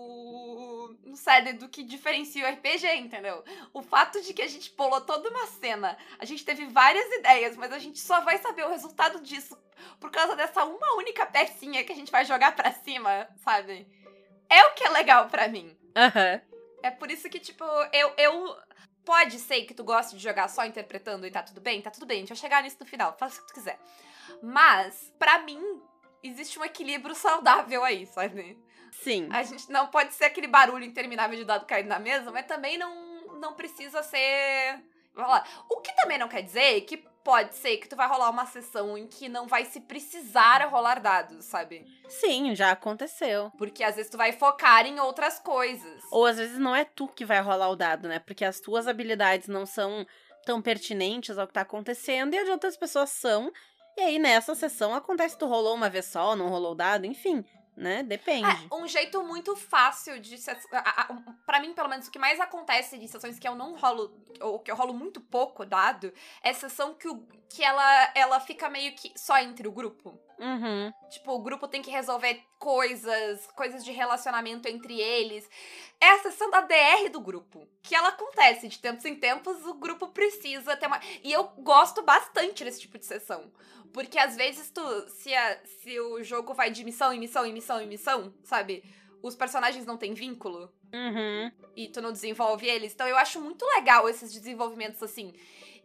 no 1.16 1.58
do 1.58 1.68
que 1.68 1.82
diferencia 1.82 2.46
o 2.46 2.52
RPG, 2.52 2.96
entendeu? 2.96 3.44
O 3.72 3.82
fato 3.82 4.20
de 4.22 4.32
que 4.32 4.42
a 4.42 4.48
gente 4.48 4.70
pulou 4.70 5.00
toda 5.00 5.28
uma 5.30 5.46
cena, 5.46 5.96
a 6.18 6.24
gente 6.24 6.44
teve 6.44 6.66
várias 6.66 7.06
ideias, 7.18 7.56
mas 7.56 7.72
a 7.72 7.78
gente 7.78 7.98
só 7.98 8.20
vai 8.20 8.38
saber 8.38 8.64
o 8.64 8.70
resultado 8.70 9.20
disso 9.20 9.58
por 10.00 10.10
causa 10.10 10.36
dessa 10.36 10.64
uma 10.64 10.96
única 10.96 11.26
pecinha 11.26 11.84
que 11.84 11.92
a 11.92 11.96
gente 11.96 12.12
vai 12.12 12.24
jogar 12.24 12.54
pra 12.54 12.72
cima, 12.72 13.28
sabe? 13.44 13.86
é 14.48 14.64
o 14.66 14.74
que 14.74 14.84
é 14.84 14.90
legal 14.90 15.28
pra 15.28 15.48
mim. 15.48 15.76
Aham. 15.96 16.40
É 16.82 16.90
por 16.90 17.10
isso 17.10 17.28
que, 17.28 17.40
tipo, 17.40 17.64
eu, 17.92 18.12
eu. 18.16 18.56
Pode 19.04 19.38
ser 19.38 19.64
que 19.64 19.74
tu 19.74 19.84
goste 19.84 20.16
de 20.16 20.22
jogar 20.22 20.48
só 20.48 20.64
interpretando 20.64 21.26
e 21.26 21.30
tá 21.30 21.42
tudo 21.42 21.60
bem? 21.60 21.82
Tá 21.82 21.90
tudo 21.90 22.06
bem, 22.06 22.18
a 22.18 22.20
gente 22.20 22.28
vai 22.28 22.38
chegar 22.38 22.62
nisso 22.62 22.78
no 22.80 22.86
final, 22.86 23.14
faça 23.18 23.38
o 23.38 23.42
que 23.42 23.48
tu 23.48 23.54
quiser. 23.54 23.78
Mas, 24.42 25.12
pra 25.18 25.40
mim, 25.40 25.60
existe 26.22 26.58
um 26.58 26.64
equilíbrio 26.64 27.14
saudável 27.14 27.84
aí, 27.84 28.06
sabe? 28.06 28.58
Sim. 29.02 29.28
A 29.30 29.42
gente 29.42 29.70
não 29.70 29.88
pode 29.88 30.14
ser 30.14 30.24
aquele 30.24 30.46
barulho 30.46 30.84
interminável 30.84 31.36
de 31.36 31.44
dado 31.44 31.66
caindo 31.66 31.88
na 31.88 31.98
mesa, 31.98 32.30
mas 32.30 32.46
também 32.46 32.78
não, 32.78 33.38
não 33.38 33.54
precisa 33.54 34.02
ser. 34.02 34.82
O 35.68 35.80
que 35.80 35.92
também 35.94 36.18
não 36.18 36.28
quer 36.28 36.42
dizer 36.42 36.80
que 36.82 36.96
pode 36.96 37.54
ser 37.54 37.78
que 37.78 37.88
tu 37.88 37.96
vai 37.96 38.06
rolar 38.06 38.28
uma 38.28 38.44
sessão 38.44 38.98
em 38.98 39.06
que 39.06 39.28
não 39.28 39.46
vai 39.46 39.64
se 39.64 39.80
precisar 39.80 40.62
rolar 40.68 41.00
dados, 41.00 41.44
sabe? 41.46 41.86
Sim, 42.06 42.54
já 42.54 42.70
aconteceu. 42.70 43.50
Porque 43.56 43.82
às 43.82 43.96
vezes 43.96 44.10
tu 44.10 44.18
vai 44.18 44.32
focar 44.32 44.86
em 44.86 45.00
outras 45.00 45.38
coisas. 45.38 46.02
Ou 46.10 46.26
às 46.26 46.36
vezes 46.36 46.58
não 46.58 46.76
é 46.76 46.84
tu 46.84 47.08
que 47.08 47.24
vai 47.24 47.40
rolar 47.40 47.70
o 47.70 47.76
dado, 47.76 48.08
né? 48.08 48.18
Porque 48.18 48.44
as 48.44 48.60
tuas 48.60 48.86
habilidades 48.86 49.48
não 49.48 49.64
são 49.64 50.06
tão 50.44 50.60
pertinentes 50.60 51.38
ao 51.38 51.46
que 51.46 51.54
tá 51.54 51.62
acontecendo 51.62 52.34
e 52.34 52.38
as 52.38 52.44
de 52.44 52.50
outras 52.50 52.76
pessoas 52.76 53.08
são. 53.10 53.50
E 53.96 54.02
aí 54.02 54.18
nessa 54.18 54.54
sessão 54.54 54.94
acontece 54.94 55.38
tu 55.38 55.46
rolou 55.46 55.74
uma 55.74 55.88
vez 55.88 56.04
só, 56.06 56.36
não 56.36 56.48
rolou 56.48 56.72
o 56.72 56.76
dado, 56.76 57.06
enfim, 57.06 57.44
né? 57.76 58.02
Depende. 58.02 58.46
É, 58.70 58.74
um 58.74 58.86
jeito 58.86 59.22
muito 59.24 59.54
fácil 59.56 60.18
de. 60.20 60.38
se- 60.38 60.50
a- 60.72 61.02
a- 61.02 61.22
Pra 61.46 61.60
mim, 61.60 61.72
pelo 61.74 61.88
menos, 61.88 62.06
o 62.06 62.10
que 62.10 62.18
mais 62.18 62.40
acontece 62.40 62.98
de 62.98 63.06
sessões 63.08 63.38
que 63.38 63.46
eu 63.46 63.54
não 63.54 63.74
rolo, 63.76 64.12
ou 64.40 64.58
que 64.58 64.70
eu 64.70 64.76
rolo 64.76 64.94
muito 64.94 65.20
pouco 65.20 65.64
dado, 65.66 66.12
é 66.42 66.52
sessão 66.52 66.94
que, 66.94 67.08
o, 67.08 67.26
que 67.48 67.62
ela, 67.62 68.10
ela 68.14 68.40
fica 68.40 68.68
meio 68.68 68.94
que 68.94 69.12
só 69.16 69.38
entre 69.38 69.68
o 69.68 69.72
grupo. 69.72 70.18
Uhum. 70.38 70.92
Tipo, 71.10 71.32
o 71.32 71.38
grupo 71.42 71.68
tem 71.68 71.80
que 71.82 71.90
resolver 71.90 72.42
coisas, 72.58 73.46
coisas 73.56 73.84
de 73.84 73.92
relacionamento 73.92 74.68
entre 74.68 75.00
eles. 75.00 75.48
É 76.00 76.10
a 76.10 76.18
sessão 76.20 76.50
da 76.50 76.60
DR 76.62 77.08
do 77.10 77.20
grupo. 77.20 77.66
Que 77.82 77.94
ela 77.94 78.08
acontece 78.08 78.68
de 78.68 78.78
tempos 78.78 79.04
em 79.04 79.14
tempos, 79.14 79.64
o 79.64 79.74
grupo 79.74 80.08
precisa 80.08 80.76
ter 80.76 80.86
uma. 80.86 81.00
E 81.22 81.32
eu 81.32 81.44
gosto 81.58 82.02
bastante 82.02 82.64
desse 82.64 82.80
tipo 82.80 82.98
de 82.98 83.06
sessão. 83.06 83.52
Porque 83.92 84.18
às 84.18 84.34
vezes 84.36 84.70
tu. 84.70 84.82
Se, 85.10 85.32
a- 85.34 85.60
se 85.64 85.98
o 86.00 86.22
jogo 86.22 86.52
vai 86.52 86.70
de 86.70 86.82
missão 86.84 87.12
em 87.12 87.18
missão 87.20 87.46
em 87.46 87.52
missão 87.52 87.80
em 87.80 87.86
missão, 87.86 88.34
sabe? 88.42 88.82
Os 89.22 89.34
personagens 89.36 89.86
não 89.86 89.96
têm 89.96 90.12
vínculo 90.12 90.70
Uhum. 90.92 91.50
e 91.74 91.88
tu 91.88 92.02
não 92.02 92.12
desenvolve 92.12 92.66
eles. 92.68 92.92
Então 92.92 93.06
eu 93.08 93.16
acho 93.16 93.40
muito 93.40 93.64
legal 93.64 94.08
esses 94.08 94.32
desenvolvimentos 94.32 95.02
assim. 95.02 95.32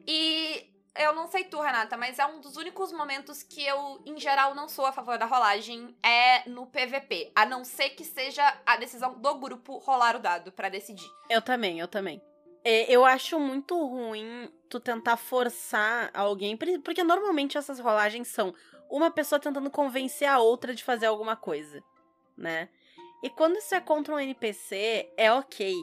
E 0.08 0.70
eu 0.96 1.14
não 1.14 1.28
sei 1.28 1.44
tu, 1.46 1.60
Renata, 1.60 1.96
mas 1.98 2.20
é 2.20 2.26
um 2.26 2.40
dos 2.40 2.58
únicos 2.58 2.92
momentos 2.92 3.44
que 3.44 3.66
eu, 3.66 4.02
em 4.06 4.20
geral, 4.20 4.54
não 4.56 4.68
sou 4.68 4.86
a 4.86 4.92
favor 4.92 5.18
da 5.18 5.26
rolagem 5.26 5.96
é 6.04 6.48
no 6.50 6.66
PVP. 6.68 7.32
A 7.36 7.46
não 7.46 7.64
ser 7.64 7.92
que 7.92 8.04
seja 8.04 8.44
a 8.66 8.78
decisão 8.78 9.14
do 9.14 9.36
grupo 9.36 9.78
rolar 9.78 10.16
o 10.16 10.20
dado 10.20 10.52
pra 10.52 10.70
decidir. 10.70 11.10
Eu 11.30 11.42
também, 11.42 11.80
eu 11.80 11.88
também. 11.88 12.22
É, 12.64 12.92
Eu 12.92 13.06
acho 13.06 13.40
muito 13.40 13.76
ruim 13.86 14.52
tu 14.70 14.80
tentar 14.80 15.18
forçar 15.18 16.12
alguém, 16.14 16.58
porque 16.84 17.04
normalmente 17.04 17.58
essas 17.58 17.80
rolagens 17.80 18.28
são 18.28 18.54
uma 18.90 19.10
pessoa 19.10 19.40
tentando 19.40 19.70
convencer 19.70 20.28
a 20.28 20.40
outra 20.40 20.74
de 20.74 20.84
fazer 20.84 21.06
alguma 21.06 21.36
coisa, 21.36 21.82
né? 22.38 22.70
E 23.24 23.30
quando 23.30 23.58
isso 23.58 23.76
é 23.76 23.80
contra 23.80 24.16
um 24.16 24.20
NPC, 24.20 25.12
é 25.18 25.32
ok. 25.32 25.74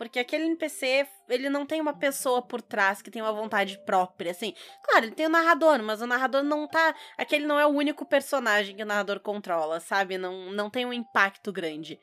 Porque 0.00 0.18
aquele 0.18 0.44
NPC, 0.44 1.06
ele 1.28 1.50
não 1.50 1.66
tem 1.66 1.78
uma 1.78 1.92
pessoa 1.92 2.40
por 2.40 2.62
trás 2.62 3.02
que 3.02 3.10
tem 3.10 3.20
uma 3.20 3.34
vontade 3.34 3.78
própria, 3.84 4.30
assim. 4.30 4.54
Claro, 4.82 5.04
ele 5.04 5.14
tem 5.14 5.26
o 5.26 5.28
narrador, 5.28 5.82
mas 5.82 6.00
o 6.00 6.06
narrador 6.06 6.42
não 6.42 6.66
tá. 6.66 6.94
Aquele 7.18 7.44
não 7.44 7.60
é 7.60 7.66
o 7.66 7.68
único 7.68 8.06
personagem 8.06 8.74
que 8.74 8.82
o 8.82 8.86
narrador 8.86 9.20
controla, 9.20 9.78
sabe? 9.78 10.16
Não, 10.16 10.50
não 10.52 10.70
tem 10.70 10.86
um 10.86 10.92
impacto 10.94 11.52
grande. 11.52 12.00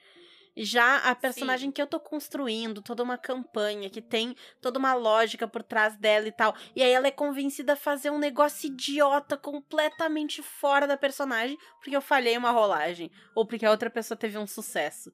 Já 0.55 0.97
a 0.97 1.15
personagem 1.15 1.71
que 1.71 1.81
eu 1.81 1.87
tô 1.87 1.99
construindo, 1.99 2.83
toda 2.83 3.01
uma 3.01 3.17
campanha 3.17 3.89
que 3.89 3.99
tem 3.99 4.35
toda 4.61 4.77
uma 4.77 4.93
lógica 4.93 5.47
por 5.47 5.63
trás 5.63 5.97
dela 5.97 6.27
e 6.27 6.31
tal. 6.31 6.55
E 6.75 6.83
aí 6.83 6.91
ela 6.91 7.07
é 7.07 7.11
convencida 7.11 7.73
a 7.73 7.75
fazer 7.75 8.11
um 8.11 8.19
negócio 8.19 8.67
idiota, 8.67 9.35
completamente 9.35 10.43
fora 10.43 10.85
da 10.85 10.97
personagem, 10.97 11.57
porque 11.79 11.95
eu 11.95 12.01
falhei 12.01 12.37
uma 12.37 12.51
rolagem. 12.51 13.09
Ou 13.33 13.43
porque 13.43 13.65
a 13.65 13.71
outra 13.71 13.89
pessoa 13.89 14.15
teve 14.15 14.37
um 14.37 14.45
sucesso. 14.45 15.11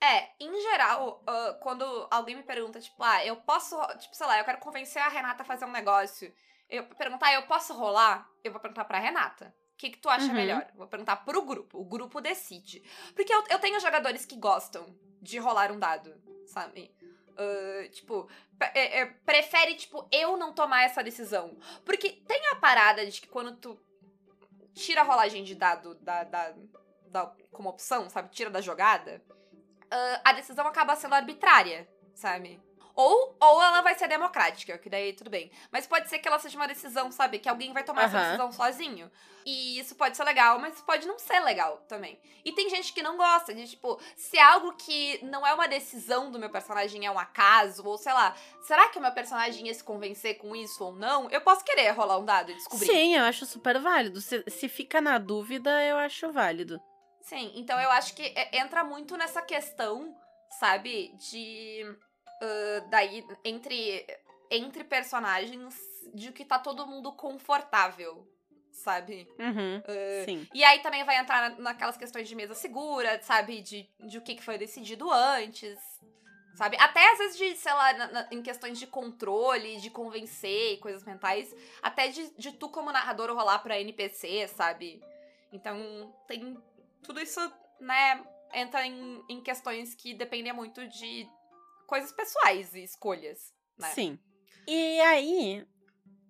É, 0.00 0.28
em 0.38 0.60
geral, 0.62 1.22
ah, 1.26 1.58
quando 1.60 1.84
alguém 2.10 2.36
me 2.36 2.42
pergunta, 2.42 2.80
tipo, 2.80 3.02
ah, 3.02 3.24
eu 3.24 3.36
posso. 3.36 3.76
Tipo, 3.98 4.14
sei 4.14 4.26
lá, 4.26 4.38
eu 4.38 4.44
quero 4.44 4.58
convencer 4.58 5.02
a 5.02 5.08
Renata 5.08 5.42
a 5.42 5.46
fazer 5.46 5.64
um 5.64 5.72
negócio. 5.72 6.32
Eu 6.68 6.84
perguntar, 6.84 7.32
eu 7.32 7.42
posso 7.46 7.72
rolar? 7.74 8.28
Eu 8.44 8.52
vou 8.52 8.60
perguntar 8.60 8.84
pra 8.84 8.98
Renata. 8.98 9.54
O 9.74 9.78
que, 9.78 9.90
que 9.90 9.98
tu 9.98 10.08
acha 10.08 10.26
Uhum. 10.26 10.34
melhor? 10.34 10.66
Eu 10.70 10.76
Vou 10.78 10.86
perguntar 10.88 11.16
pro 11.16 11.42
grupo. 11.42 11.78
O 11.80 11.84
grupo 11.84 12.20
decide. 12.20 12.80
Porque 13.14 13.32
eu, 13.32 13.42
eu 13.48 13.58
tenho 13.58 13.80
jogadores 13.80 14.24
que 14.26 14.36
gostam 14.36 14.86
de 15.22 15.38
rolar 15.38 15.72
um 15.72 15.78
dado, 15.78 16.14
sabe? 16.46 16.94
Ah, 17.36 17.88
tipo, 17.88 18.28
é- 18.74 19.00
é, 19.00 19.06
prefere, 19.06 19.74
tipo, 19.76 20.06
eu 20.12 20.36
não 20.36 20.52
tomar 20.52 20.82
essa 20.82 21.02
decisão. 21.02 21.56
Porque 21.84 22.10
tem 22.10 22.46
a 22.48 22.56
parada 22.56 23.06
de 23.06 23.20
que 23.20 23.28
quando 23.28 23.56
tu 23.56 23.80
tira 24.74 25.00
a 25.00 25.04
rolagem 25.04 25.42
de 25.42 25.54
dado 25.54 25.94
da, 25.96 26.22
da, 26.24 26.54
da- 27.06 27.34
como 27.52 27.68
opção, 27.68 28.08
sabe? 28.10 28.28
Tira 28.30 28.50
da 28.50 28.60
jogada 28.60 29.22
ah, 29.90 30.20
a 30.24 30.32
decisão 30.32 30.66
acaba 30.66 30.96
sendo 30.96 31.14
arbitrária, 31.14 31.88
sabe? 32.14 32.60
Ou, 32.98 33.36
ou 33.40 33.62
ela 33.62 33.80
vai 33.80 33.94
ser 33.94 34.08
democrática, 34.08 34.76
que 34.76 34.90
daí 34.90 35.12
tudo 35.12 35.30
bem. 35.30 35.52
Mas 35.70 35.86
pode 35.86 36.08
ser 36.08 36.18
que 36.18 36.26
ela 36.26 36.40
seja 36.40 36.58
uma 36.58 36.66
decisão, 36.66 37.12
sabe? 37.12 37.38
Que 37.38 37.48
alguém 37.48 37.72
vai 37.72 37.84
tomar 37.84 38.06
essa 38.06 38.16
Aham. 38.16 38.24
decisão 38.24 38.50
sozinho. 38.50 39.08
E 39.46 39.78
isso 39.78 39.94
pode 39.94 40.16
ser 40.16 40.24
legal, 40.24 40.58
mas 40.58 40.80
pode 40.80 41.06
não 41.06 41.16
ser 41.16 41.38
legal 41.38 41.76
também. 41.88 42.18
E 42.44 42.50
tem 42.50 42.68
gente 42.68 42.92
que 42.92 43.00
não 43.00 43.16
gosta 43.16 43.54
de, 43.54 43.68
tipo, 43.68 44.00
se 44.16 44.36
é 44.36 44.42
algo 44.42 44.72
que 44.72 45.24
não 45.24 45.46
é 45.46 45.54
uma 45.54 45.68
decisão 45.68 46.32
do 46.32 46.40
meu 46.40 46.50
personagem, 46.50 47.06
é 47.06 47.10
um 47.10 47.18
acaso, 47.20 47.86
ou 47.86 47.96
sei 47.96 48.12
lá, 48.12 48.34
será 48.62 48.88
que 48.88 48.98
o 48.98 49.00
meu 49.00 49.12
personagem 49.12 49.68
ia 49.68 49.74
se 49.74 49.84
convencer 49.84 50.36
com 50.36 50.56
isso 50.56 50.82
ou 50.82 50.92
não? 50.92 51.30
Eu 51.30 51.40
posso 51.40 51.64
querer 51.64 51.90
rolar 51.90 52.18
um 52.18 52.24
dado 52.24 52.50
e 52.50 52.54
descobrir. 52.56 52.86
Sim, 52.86 53.14
eu 53.14 53.22
acho 53.22 53.46
super 53.46 53.78
válido. 53.78 54.20
Se, 54.20 54.42
se 54.48 54.68
fica 54.68 55.00
na 55.00 55.18
dúvida, 55.18 55.84
eu 55.84 55.96
acho 55.98 56.32
válido. 56.32 56.82
Sim, 57.28 57.52
então 57.56 57.78
eu 57.80 57.90
acho 57.90 58.14
que 58.14 58.22
é- 58.22 58.58
entra 58.58 58.82
muito 58.82 59.16
nessa 59.16 59.42
questão, 59.42 60.16
sabe, 60.58 61.12
de. 61.30 61.84
ah, 62.42 62.86
daí, 62.88 63.24
entre, 63.44 64.06
entre 64.50 64.84
personagens, 64.84 65.74
de 66.14 66.32
que 66.32 66.44
tá 66.44 66.58
todo 66.58 66.86
mundo 66.86 67.12
confortável, 67.12 68.26
sabe? 68.72 69.28
Uhum. 69.38 69.82
Ah, 69.86 70.24
Sim. 70.24 70.46
e 70.54 70.64
aí 70.64 70.78
também 70.80 71.04
vai 71.04 71.18
entrar 71.18 71.50
na- 71.50 71.58
naquelas 71.58 71.96
questões 71.98 72.26
de 72.28 72.34
mesa 72.34 72.54
segura, 72.54 73.20
sabe? 73.22 73.60
De, 73.60 73.86
de 74.00 74.16
o 74.18 74.22
que 74.22 74.34
que 74.36 74.42
foi 74.42 74.56
decidido 74.56 75.10
antes. 75.10 75.78
Sabe? 76.54 76.76
Até 76.80 77.12
às 77.12 77.18
vezes 77.18 77.36
de, 77.36 77.56
sei 77.56 77.72
lá, 77.72 77.92
na- 77.92 78.06
na- 78.08 78.28
em 78.32 78.42
questões 78.42 78.78
de 78.80 78.86
controle, 78.86 79.76
de 79.80 79.90
convencer 79.90 80.72
e 80.72 80.76
coisas 80.78 81.04
mentais. 81.04 81.54
Até 81.80 82.08
de, 82.08 82.30
de 82.36 82.50
tu, 82.52 82.68
como 82.68 82.90
narrador, 82.90 83.30
rolar 83.32 83.60
pra 83.60 83.78
NPC, 83.78 84.48
sabe? 84.48 85.00
Então, 85.52 86.12
tem. 86.26 86.56
Tudo 87.02 87.20
isso, 87.20 87.40
né? 87.80 88.24
Entra 88.52 88.86
em, 88.86 89.22
em 89.28 89.42
questões 89.42 89.94
que 89.94 90.14
dependem 90.14 90.52
muito 90.52 90.86
de 90.88 91.28
coisas 91.86 92.12
pessoais 92.12 92.74
e 92.74 92.82
escolhas. 92.82 93.52
Né? 93.76 93.88
Sim. 93.88 94.18
E 94.66 95.00
aí, 95.00 95.66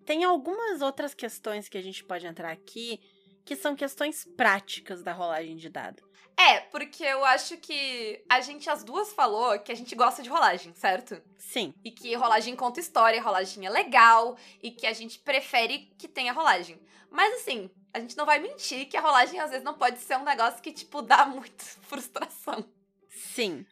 tem 0.04 0.24
algumas 0.24 0.80
outras 0.80 1.14
questões 1.14 1.68
que 1.68 1.76
a 1.76 1.82
gente 1.82 2.04
pode 2.04 2.26
entrar 2.26 2.50
aqui, 2.50 3.00
que 3.48 3.56
são 3.56 3.74
questões 3.74 4.26
práticas 4.36 5.02
da 5.02 5.14
rolagem 5.14 5.56
de 5.56 5.70
dado. 5.70 6.06
É, 6.36 6.60
porque 6.60 7.02
eu 7.02 7.24
acho 7.24 7.56
que 7.56 8.22
a 8.28 8.42
gente, 8.42 8.68
as 8.68 8.84
duas, 8.84 9.10
falou 9.14 9.58
que 9.58 9.72
a 9.72 9.74
gente 9.74 9.94
gosta 9.94 10.22
de 10.22 10.28
rolagem, 10.28 10.74
certo? 10.74 11.18
Sim. 11.38 11.72
E 11.82 11.90
que 11.90 12.14
rolagem 12.14 12.54
conta 12.54 12.78
história, 12.78 13.22
rolagem 13.22 13.64
é 13.64 13.70
legal, 13.70 14.36
e 14.62 14.70
que 14.70 14.86
a 14.86 14.92
gente 14.92 15.18
prefere 15.18 15.90
que 15.96 16.06
tenha 16.06 16.34
rolagem. 16.34 16.78
Mas 17.10 17.40
assim, 17.40 17.70
a 17.90 18.00
gente 18.00 18.18
não 18.18 18.26
vai 18.26 18.38
mentir 18.38 18.86
que 18.86 18.98
a 18.98 19.00
rolagem 19.00 19.40
às 19.40 19.48
vezes 19.48 19.64
não 19.64 19.72
pode 19.72 19.98
ser 19.98 20.18
um 20.18 20.24
negócio 20.24 20.60
que, 20.60 20.70
tipo, 20.70 21.00
dá 21.00 21.24
muita 21.24 21.64
frustração. 21.88 22.62
Sim. 23.08 23.64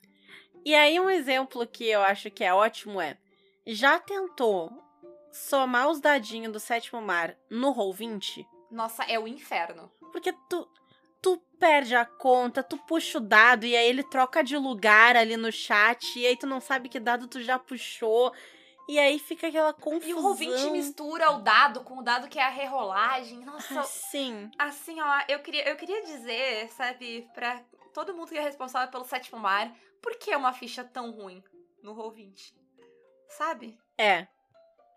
E 0.65 0.75
aí, 0.75 0.99
um 0.99 1.11
exemplo 1.11 1.67
que 1.67 1.85
eu 1.85 2.01
acho 2.01 2.31
que 2.31 2.43
é 2.43 2.55
ótimo 2.55 2.99
é: 2.99 3.19
já 3.67 4.01
tentou 4.01 4.73
somar 5.31 5.91
os 5.91 6.01
dadinhos 6.01 6.51
do 6.51 6.59
sétimo 6.59 7.03
mar 7.03 7.37
no 7.51 7.75
Roll20? 7.75 8.56
Nossa, 8.71 9.05
é 9.05 9.19
o 9.19 9.29
inferno. 9.29 9.91
Porque 10.13 10.33
tu, 10.49 10.69
tu 11.23 11.39
perde 11.59 11.95
a 11.95 12.05
conta, 12.05 12.63
tu 12.63 12.77
puxa 12.79 13.19
o 13.19 13.21
dado 13.21 13.65
e 13.65 13.77
aí 13.77 13.89
ele 13.89 14.03
troca 14.03 14.43
de 14.43 14.57
lugar 14.57 15.17
ali 15.17 15.37
no 15.37 15.51
chat, 15.53 16.19
e 16.19 16.27
aí 16.27 16.37
tu 16.37 16.47
não 16.47 16.61
sabe 16.61 16.89
que 16.89 17.01
dado 17.01 17.27
tu 17.27 17.43
já 17.43 17.59
puxou. 17.59 18.33
E 18.89 18.99
aí 18.99 19.19
fica 19.19 19.49
aquela 19.49 19.73
confusão. 19.73 20.09
E 20.09 20.15
o 20.15 20.23
Roll20 20.23 20.71
mistura 20.71 21.33
o 21.33 21.41
dado 21.41 21.83
com 21.83 21.99
o 21.99 22.03
dado 22.03 22.29
que 22.29 22.39
é 22.39 22.45
a 22.45 22.49
rerolagem. 22.49 23.45
Nossa, 23.45 23.83
sim. 23.83 24.49
assim, 24.57 25.01
ó, 25.01 25.23
eu 25.29 25.41
queria, 25.41 25.69
eu 25.69 25.77
queria 25.77 26.05
dizer, 26.05 26.69
sabe, 26.71 27.29
pra 27.35 27.61
todo 27.93 28.15
mundo 28.15 28.29
que 28.29 28.39
é 28.39 28.43
responsável 28.43 28.89
pelo 28.89 29.05
sétimo 29.05 29.41
mar, 29.41 29.75
por 30.01 30.17
que 30.17 30.35
uma 30.37 30.53
ficha 30.53 30.85
tão 30.85 31.11
ruim 31.11 31.43
no 31.83 31.97
Roll20? 31.97 32.55
Sabe? 33.29 33.77
É. 33.99 34.29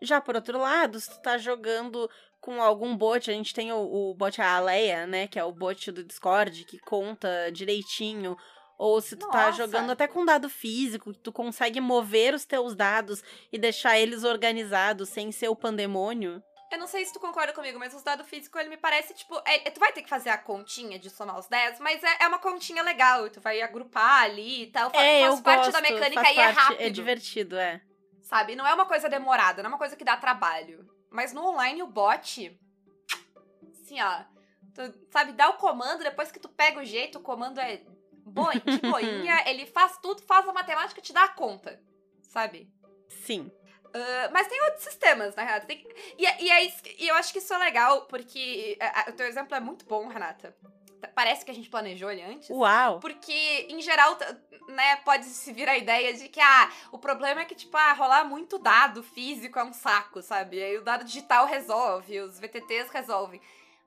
Já 0.00 0.20
por 0.20 0.36
outro 0.36 0.58
lado, 0.58 1.00
se 1.00 1.10
tu 1.10 1.20
tá 1.20 1.36
jogando 1.36 2.08
com 2.40 2.60
algum 2.62 2.96
bot, 2.96 3.30
a 3.30 3.34
gente 3.34 3.52
tem 3.54 3.70
o, 3.72 4.10
o 4.10 4.14
bot 4.14 4.40
Aleia, 4.40 5.06
né? 5.06 5.26
Que 5.28 5.38
é 5.38 5.44
o 5.44 5.52
bot 5.52 5.90
do 5.92 6.02
Discord, 6.04 6.64
que 6.64 6.78
conta 6.78 7.50
direitinho 7.52 8.36
Ou 8.78 8.98
se 9.02 9.14
tu 9.14 9.28
tá 9.28 9.46
Nossa. 9.46 9.58
jogando 9.58 9.90
até 9.90 10.08
com 10.08 10.24
dado 10.24 10.48
físico, 10.48 11.12
que 11.12 11.18
tu 11.18 11.30
consegue 11.30 11.80
mover 11.82 12.32
os 12.32 12.46
teus 12.46 12.74
dados 12.74 13.22
e 13.52 13.58
deixar 13.58 13.98
eles 13.98 14.24
organizados 14.24 15.10
sem 15.10 15.30
ser 15.30 15.48
o 15.48 15.54
pandemônio. 15.56 16.42
Eu 16.72 16.78
não 16.78 16.86
sei 16.86 17.04
se 17.04 17.12
tu 17.12 17.20
concorda 17.20 17.52
comigo, 17.52 17.78
mas 17.78 17.92
os 17.92 18.02
dados 18.02 18.26
físicos, 18.26 18.58
ele 18.58 18.70
me 18.70 18.76
parece, 18.78 19.12
tipo, 19.12 19.36
é- 19.44 19.68
é- 19.68 19.70
tu 19.70 19.78
vai 19.80 19.92
ter 19.92 20.02
que 20.02 20.08
fazer 20.08 20.30
a 20.30 20.38
continha 20.38 20.98
de 20.98 21.10
somar 21.10 21.36
os 21.38 21.46
10, 21.48 21.78
mas 21.80 22.02
é, 22.02 22.22
é 22.22 22.28
uma 22.28 22.38
continha 22.38 22.82
legal, 22.82 23.28
tu 23.28 23.40
vai 23.40 23.60
agrupar 23.60 24.22
ali 24.22 24.62
e 24.62 24.66
tal, 24.68 24.88
fa- 24.90 25.02
é, 25.02 25.20
faz 25.22 25.36
eu 25.36 25.42
parte 25.42 25.58
gosto, 25.64 25.72
da 25.72 25.80
mecânica 25.82 26.22
faz 26.22 26.36
e 26.36 26.40
é 26.40 26.44
parte, 26.44 26.56
rápido, 26.58 26.80
É 26.80 26.88
divertido, 26.88 27.56
é. 27.58 27.82
sabe? 28.22 28.54
Não 28.56 28.66
é 28.66 28.72
uma 28.72 28.86
coisa 28.86 29.08
demorada, 29.10 29.62
não 29.62 29.68
é 29.68 29.72
uma 29.72 29.78
coisa 29.78 29.96
que 29.96 30.04
dá 30.04 30.16
trabalho. 30.16 30.86
Mas 31.10 31.32
no 31.32 31.44
online, 31.44 31.82
o 31.82 31.86
bot, 31.86 32.58
assim, 33.82 34.00
ó, 34.00 34.22
tu, 34.74 35.08
sabe, 35.10 35.32
dá 35.32 35.48
o 35.50 35.54
comando, 35.58 36.02
depois 36.04 36.30
que 36.30 36.38
tu 36.38 36.48
pega 36.48 36.80
o 36.80 36.84
jeito, 36.84 37.18
o 37.18 37.22
comando 37.22 37.58
é 37.60 37.82
boi, 38.24 38.60
de 38.60 38.78
boinha, 38.80 39.42
ele 39.48 39.66
faz 39.66 39.98
tudo, 39.98 40.22
faz 40.22 40.48
a 40.48 40.52
matemática 40.52 41.00
e 41.00 41.02
te 41.02 41.12
dá 41.12 41.24
a 41.24 41.28
conta, 41.28 41.82
sabe? 42.22 42.72
Sim. 43.08 43.50
Ah, 43.92 44.30
mas 44.32 44.46
tem 44.46 44.62
outros 44.62 44.84
sistemas, 44.84 45.34
na 45.34 45.42
Renata. 45.42 45.66
Tem- 45.66 45.84
E, 46.16 46.22
e, 46.44 46.50
é 46.50 46.62
isso- 46.62 46.82
e 46.96 47.08
eu 47.08 47.14
acho 47.16 47.32
que 47.32 47.40
isso 47.40 47.52
é 47.52 47.58
legal, 47.58 48.02
porque 48.06 48.78
a- 48.80 49.00
a- 49.00 49.10
o 49.10 49.12
teu 49.14 49.26
exemplo 49.26 49.52
é 49.56 49.60
muito 49.60 49.84
bom, 49.84 50.06
Renata. 50.06 50.56
Parece 51.14 51.44
que 51.44 51.50
a 51.50 51.54
gente 51.54 51.68
planejou 51.68 52.10
ele 52.10 52.22
antes. 52.22 52.50
Uau! 52.50 53.00
Porque, 53.00 53.66
em 53.68 53.80
geral, 53.80 54.16
né, 54.68 54.96
pode 54.96 55.24
se 55.26 55.52
vir 55.52 55.68
a 55.68 55.76
ideia 55.76 56.12
de 56.14 56.28
que, 56.28 56.40
ah, 56.40 56.70
o 56.92 56.98
problema 56.98 57.40
é 57.40 57.44
que, 57.44 57.54
tipo, 57.54 57.76
ah, 57.76 57.92
rolar 57.92 58.24
muito 58.24 58.58
dado 58.58 59.02
físico 59.02 59.58
é 59.58 59.64
um 59.64 59.72
saco, 59.72 60.22
sabe? 60.22 60.62
Aí 60.62 60.78
o 60.78 60.82
dado 60.82 61.04
digital 61.04 61.46
resolve, 61.46 62.20
os 62.20 62.38
VTTs 62.38 62.90
resolvem. 62.90 63.40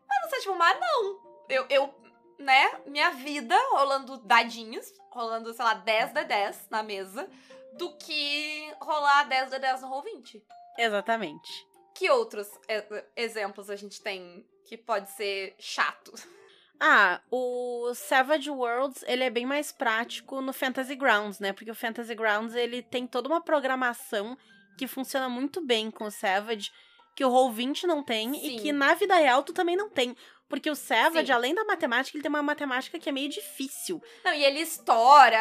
Mas 0.08 0.24
no 0.24 0.30
sétimo 0.30 0.56
mar, 0.56 0.78
não. 0.80 1.20
Eu, 1.50 1.66
eu, 1.70 1.94
né, 2.38 2.80
minha 2.86 3.12
vida 3.12 3.56
rolando 3.72 4.18
dadinhos, 4.18 4.94
rolando, 5.10 5.54
sei 5.54 5.64
lá, 5.64 5.74
10 5.74 6.14
de 6.14 6.24
10 6.24 6.68
na 6.70 6.84
mesa, 6.84 7.30
do 7.74 7.96
que 7.98 8.72
rolar 8.80 9.24
10 9.24 9.50
de 9.50 9.60
10 9.60 9.82
no 9.82 9.90
Roll20. 9.90 10.42
Exatamente. 10.78 11.68
Que 11.96 12.10
outros 12.10 12.48
e- 12.68 13.06
exemplos 13.16 13.70
a 13.70 13.76
gente 13.76 14.02
tem 14.02 14.46
que 14.66 14.78
pode 14.78 15.10
ser 15.12 15.56
chato? 15.60 16.14
Ah, 16.80 17.22
o 17.32 17.94
Savage 17.96 18.50
Worlds, 18.50 19.04
ele 19.08 19.24
é 19.24 19.30
bem 19.30 19.46
mais 19.46 19.72
prático 19.72 20.42
no 20.42 20.52
Fantasy 20.52 20.96
Grounds, 20.96 21.40
né? 21.40 21.54
Porque 21.54 21.72
o 21.72 21.76
Fantasy 21.76 22.14
Grounds, 22.14 22.56
ele 22.56 22.82
tem 22.82 23.08
toda 23.08 23.30
uma 23.30 23.42
programação 23.42 24.38
que 24.78 24.88
funciona 24.88 25.30
muito 25.30 25.62
bem 25.62 25.90
com 25.90 26.06
o 26.06 26.12
Savage, 26.12 26.72
que 27.16 27.24
o 27.24 27.30
Roll20 27.30 27.84
não 27.84 28.04
tem 28.04 28.34
Sim. 28.34 28.46
e 28.46 28.60
que 28.60 28.72
na 28.72 28.96
vida 28.96 29.16
real 29.16 29.44
tu 29.44 29.54
também 29.54 29.76
não 29.76 29.90
tem. 29.90 30.16
Porque 30.50 30.70
o 30.70 30.76
Savage, 30.76 31.28
Sim. 31.28 31.32
além 31.32 31.56
da 31.56 31.64
matemática, 31.64 32.18
ele 32.18 32.22
tem 32.22 32.30
uma 32.30 32.44
matemática 32.44 33.00
que 33.00 33.10
é 33.10 33.12
meio 33.12 33.30
difícil. 33.30 34.02
Não, 34.24 34.34
e 34.34 34.44
ele 34.44 34.60
estoura, 34.60 35.38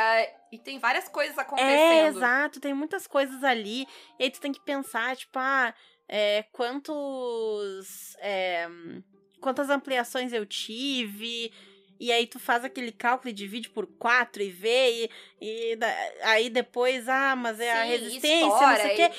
e 0.51 0.59
tem 0.59 0.79
várias 0.79 1.09
coisas 1.09 1.37
acontecendo. 1.37 1.71
É, 1.71 2.07
exato, 2.07 2.61
tem 2.61 2.73
muitas 2.73 3.07
coisas 3.07 3.43
ali. 3.43 3.87
E 4.19 4.25
aí 4.25 4.31
tu 4.31 4.41
tem 4.41 4.53
que 4.53 4.65
pensar, 4.65 5.17
tipo, 5.17 5.39
ah, 5.39 5.75
é, 6.09 6.45
quantos. 6.53 8.17
é, 8.21 8.69
quantas 9.43 9.69
ampliações 9.69 10.33
eu 10.33 10.47
tive. 10.47 11.53
E 12.01 12.11
aí 12.11 12.27
tu 12.27 12.41
faz 12.41 12.65
aquele 12.65 12.91
cálculo 12.91 13.31
e 13.31 13.33
divide 13.33 13.69
por 13.71 13.87
4 13.87 14.43
e 14.43 14.51
vê. 14.51 14.91
E, 15.41 15.75
e 15.75 15.79
aí 16.23 16.49
depois, 16.51 17.09
ah, 17.09 17.37
mas 17.37 17.61
é 17.61 17.73
a 17.73 17.83
Sim, 17.83 17.89
resistência, 17.91 18.41
não 18.47 18.53
estoura, 18.55 18.77
sei 18.81 18.93
o 18.93 18.97
quê. 18.97 19.11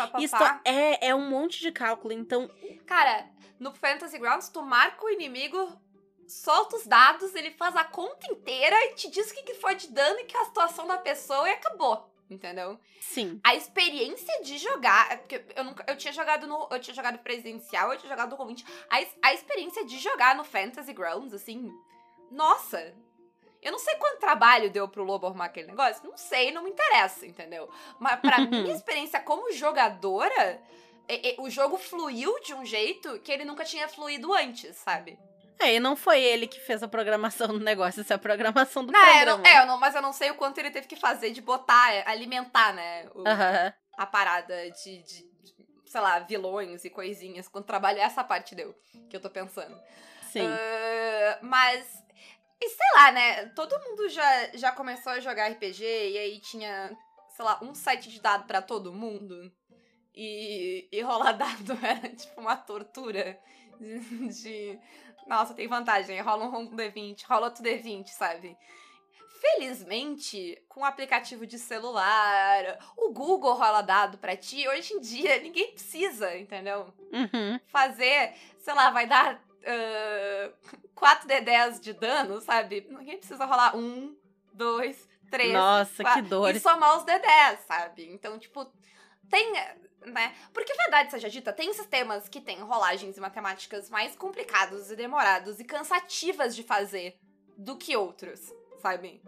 é, 0.66 1.08
é 1.10 1.16
um 1.16 1.30
monte 1.30 1.62
de 1.62 1.72
cálculo. 1.72 2.14
Então, 2.14 2.50
Cara, 2.86 3.26
no 3.60 3.74
Fantasy 3.74 4.18
Grounds, 4.18 4.50
tu 4.50 4.62
marca 4.62 5.06
o 5.06 5.10
inimigo, 5.10 5.82
solta 6.28 6.76
os 6.76 6.86
dados, 6.86 7.34
ele 7.36 7.52
faz 7.52 7.76
a 7.78 7.86
conta 7.86 8.28
inteira 8.30 8.76
e 8.88 8.96
te 8.96 9.10
diz 9.10 9.32
o 9.32 9.34
que, 9.34 9.44
que 9.44 9.54
foi 9.54 9.76
de 9.76 9.88
dano 9.90 10.20
e 10.20 10.26
que 10.26 10.36
é 10.36 10.42
a 10.42 10.46
situação 10.46 10.86
da 10.86 10.98
pessoa 10.98 11.48
e 11.48 11.54
acabou. 11.54 12.13
Entendeu? 12.34 12.80
sim. 13.00 13.40
A 13.44 13.56
experiência 13.56 14.42
de 14.42 14.58
jogar. 14.58 15.12
é 15.12 15.18
Porque 15.18 15.44
eu 15.56 15.64
nunca. 15.64 15.86
Eu 15.88 15.96
tinha 15.96 16.14
jogado 16.14 16.48
no. 16.48 16.68
Eu 16.72 16.80
tinha 16.80 16.94
jogado 16.94 17.20
presencial, 17.20 17.92
eu 17.92 18.00
tinha 18.00 18.10
jogado 18.10 18.32
no 18.32 18.38
Roll20. 18.38 18.66
A, 18.90 19.28
a 19.28 19.34
experiência 19.34 19.86
de 19.86 20.00
jogar 20.00 20.36
no 20.36 20.44
Fantasy 20.44 20.94
Grounds, 20.94 21.34
assim. 21.34 21.72
Nossa! 22.32 22.94
Eu 23.62 23.72
não 23.72 23.80
sei 23.80 23.96
quanto 23.96 24.20
trabalho 24.20 24.70
deu 24.70 24.88
pro 24.90 25.06
Lobo 25.06 25.26
arrumar 25.26 25.46
aquele 25.46 25.68
negócio. 25.68 26.04
Não 26.04 26.18
sei, 26.18 26.52
não 26.52 26.64
me 26.64 26.72
interessa, 26.72 27.26
entendeu? 27.26 27.70
Mas 27.98 28.20
pra 28.20 28.40
minha 28.46 28.74
experiência 28.74 29.22
como 29.22 29.54
jogadora, 29.54 30.62
o 31.38 31.50
jogo 31.50 31.78
fluiu 31.78 32.38
de 32.42 32.54
um 32.54 32.66
jeito 32.66 33.20
que 33.20 33.32
ele 33.32 33.46
nunca 33.46 33.64
tinha 33.64 33.88
fluído 33.88 34.34
antes, 34.34 34.76
sabe? 34.76 35.18
É, 35.64 35.76
e 35.76 35.80
não 35.80 35.96
foi 35.96 36.22
ele 36.22 36.48
que 36.48 36.60
fez 36.60 36.82
a 36.84 36.88
programação 36.88 37.48
do 37.48 37.60
negócio, 37.60 38.02
essa 38.02 38.14
é 38.14 38.16
a 38.16 38.20
programação 38.20 38.86
do 38.86 38.92
Não, 38.92 39.00
eu 39.00 39.14
programa. 39.14 39.38
não, 39.38 39.46
é, 39.46 39.62
eu 39.62 39.66
não, 39.66 39.78
mas 39.80 39.96
eu 39.96 40.02
não 40.02 40.14
sei 40.14 40.30
o 40.32 40.36
quanto 40.36 40.58
ele 40.58 40.72
teve 40.72 40.88
que 40.88 40.96
fazer 40.96 41.32
de 41.32 41.42
botar, 41.42 41.94
é, 41.94 42.04
alimentar, 42.08 42.74
né? 42.74 43.08
o- 43.16 43.24
a 43.98 44.06
parada 44.06 44.56
de, 44.72 45.04
de- 45.04 45.24
de, 45.24 45.54
sei 45.86 46.02
lá, 46.02 46.20
vilões 46.20 46.84
e 46.84 46.90
coisinhas, 46.90 47.48
quando 47.48 47.66
trabalha 47.66 48.02
essa 48.02 48.24
parte 48.24 48.56
deu, 48.56 48.74
que 49.10 49.16
eu 49.16 49.22
tô 49.22 49.30
pensando. 49.30 49.80
Sim. 50.32 50.48
Ah, 50.48 51.40
mas, 51.42 51.86
e 52.60 52.70
sei 52.70 52.88
lá, 52.96 53.12
né, 53.12 53.46
todo 53.56 53.80
mundo 53.88 54.10
já, 54.10 54.48
já 54.56 54.72
começou 54.72 55.12
a 55.14 55.20
jogar 55.20 55.48
RPG 55.52 55.84
e 55.84 56.18
aí 56.18 56.40
tinha, 56.40 56.92
sei 57.36 57.46
lá, 57.46 57.60
um 57.62 57.76
site 57.76 58.10
de 58.10 58.20
dado 58.20 58.46
pra 58.46 58.62
todo 58.62 58.92
mundo. 58.94 59.52
E, 60.16 60.88
e 60.92 61.02
rolar 61.02 61.32
dado 61.38 61.78
era 61.86 62.10
tipo 62.10 62.40
uma 62.42 62.56
tortura 62.56 63.40
de, 63.80 64.28
de- 64.30 64.80
nossa, 65.28 65.54
tem 65.54 65.68
vantagem, 65.68 66.20
rola 66.22 66.46
um 66.46 66.68
D20, 66.76 67.24
rola 67.28 67.48
outro 67.48 67.64
D20, 67.64 68.08
sabe? 68.08 68.58
Felizmente, 69.40 70.62
com 70.70 70.82
o 70.82 70.86
aplicativo 70.86 71.46
de 71.46 71.60
celular, 71.60 72.80
o 72.96 73.12
Google 73.12 73.54
rola 73.56 73.82
dado 73.82 74.18
pra 74.18 74.38
ti, 74.38 74.68
hoje 74.68 74.94
em 74.94 75.00
dia 75.00 75.40
ninguém 75.40 75.72
precisa, 75.72 76.38
entendeu? 76.38 76.94
Uhum. 77.12 77.60
Fazer, 77.68 78.34
sei 78.60 78.74
lá, 78.74 78.90
vai 78.90 79.06
dar 79.06 79.42
ah, 79.66 80.52
4D10 80.96 81.80
de 81.80 81.94
dano, 81.94 82.42
sabe? 82.42 82.86
Ninguém 82.90 83.18
precisa 83.18 83.46
rolar 83.46 83.76
um, 83.76 84.16
dois, 84.54 85.08
três, 85.30 85.54
Nossa, 85.54 85.98
que 85.98 86.04
quatro, 86.04 86.24
dor. 86.24 86.56
e 86.56 86.60
somar 86.60 86.98
os 86.98 87.04
D10, 87.04 87.58
sabe? 87.68 88.10
Então, 88.12 88.38
tipo, 88.38 88.66
tem, 89.30 89.54
né? 90.06 90.36
Porque 90.54 90.74
verdade 90.74 91.12
seja 91.12 91.30
dita, 91.30 91.54
tem 91.54 91.74
sistemas 91.74 92.28
que 92.28 92.42
têm 92.42 92.60
rolagens 92.60 93.18
e 93.18 93.22
matemáticas 93.22 93.90
mais 93.90 94.16
complicados 94.16 94.92
e 94.92 94.96
demorados 94.96 95.60
e 95.60 95.64
cansativas 95.64 96.56
de 96.56 96.64
fazer 96.64 97.16
do 97.58 97.78
que 97.78 97.96
outros, 97.96 98.54
sabe? 98.82 99.22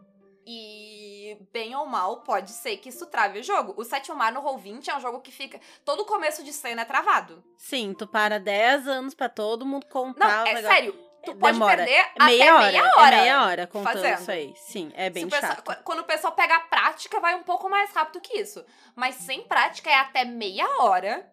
E 0.48 1.38
bem 1.52 1.76
ou 1.76 1.88
mal, 1.88 2.22
pode 2.22 2.52
ser 2.52 2.78
que 2.78 2.90
isso 2.90 3.08
trave 3.08 3.40
o 3.40 3.44
jogo. 3.44 3.74
O 3.78 3.84
Sétimo 3.84 4.16
Mar 4.16 4.32
no 4.32 4.44
Roll20 4.44 4.88
é 4.90 4.96
um 4.96 5.02
jogo 5.02 5.20
que 5.20 5.32
fica. 5.32 5.60
Todo 5.84 6.06
começo 6.06 6.44
de 6.44 6.54
cena 6.54 6.84
é 6.84 6.86
travado. 6.86 7.44
Sim, 7.58 7.96
tu 7.98 8.06
para 8.06 8.40
10 8.40 8.88
anos 8.88 9.16
pra 9.16 9.28
todo 9.28 9.66
mundo 9.66 9.86
Não, 9.86 9.92
contar 9.92 10.44
os 10.44 10.50
é 10.50 10.62
sério. 10.62 11.05
Tu 11.26 11.36
pode 11.36 11.54
Demora. 11.54 11.78
perder 11.78 11.92
É 11.94 12.02
até 12.02 12.26
meia 12.26 12.56
hora, 12.56 12.72
meia 12.72 12.84
hora. 12.98 13.16
É 13.16 13.22
meia 13.22 13.46
hora 13.46 13.68
contando 13.68 13.94
fazendo. 13.94 14.20
isso 14.22 14.32
aí. 14.32 14.54
Sim, 14.56 14.92
é 14.96 15.10
bem 15.10 15.30
chato. 15.30 15.64
qu- 15.64 15.84
quando 15.84 16.00
o 16.00 16.04
pessoal 16.06 16.34
pega 16.34 16.56
a 16.56 16.60
prática, 16.62 17.20
vai 17.20 17.36
um 17.36 17.44
pouco 17.44 17.70
mais 17.70 17.92
rápido 17.92 18.22
que 18.22 18.38
isso. 18.40 18.64
Mas 18.96 19.16
sem 19.16 19.44
prática 19.48 19.90
é 19.90 19.96
até 19.96 20.24
meia 20.26 20.68
hora 20.84 21.30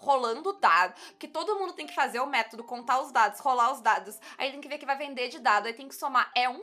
rolando 0.00 0.52
dado. 0.60 0.94
Porque 1.10 1.26
todo 1.28 1.58
mundo 1.58 1.72
tem 1.72 1.86
que 1.86 1.94
fazer 1.94 2.20
o 2.20 2.26
método, 2.26 2.62
contar 2.64 3.00
os 3.00 3.10
dados, 3.10 3.40
rolar 3.40 3.72
os 3.72 3.80
dados. 3.80 4.18
Aí 4.36 4.50
tem 4.50 4.60
que 4.60 4.68
ver 4.68 4.78
que 4.78 4.86
vai 4.86 4.96
vender 4.96 5.28
de 5.28 5.38
dado, 5.38 5.66
aí 5.66 5.72
tem 5.74 5.88
que 5.88 5.94
somar. 5.94 6.30
É 6.36 6.48
um 6.48 6.62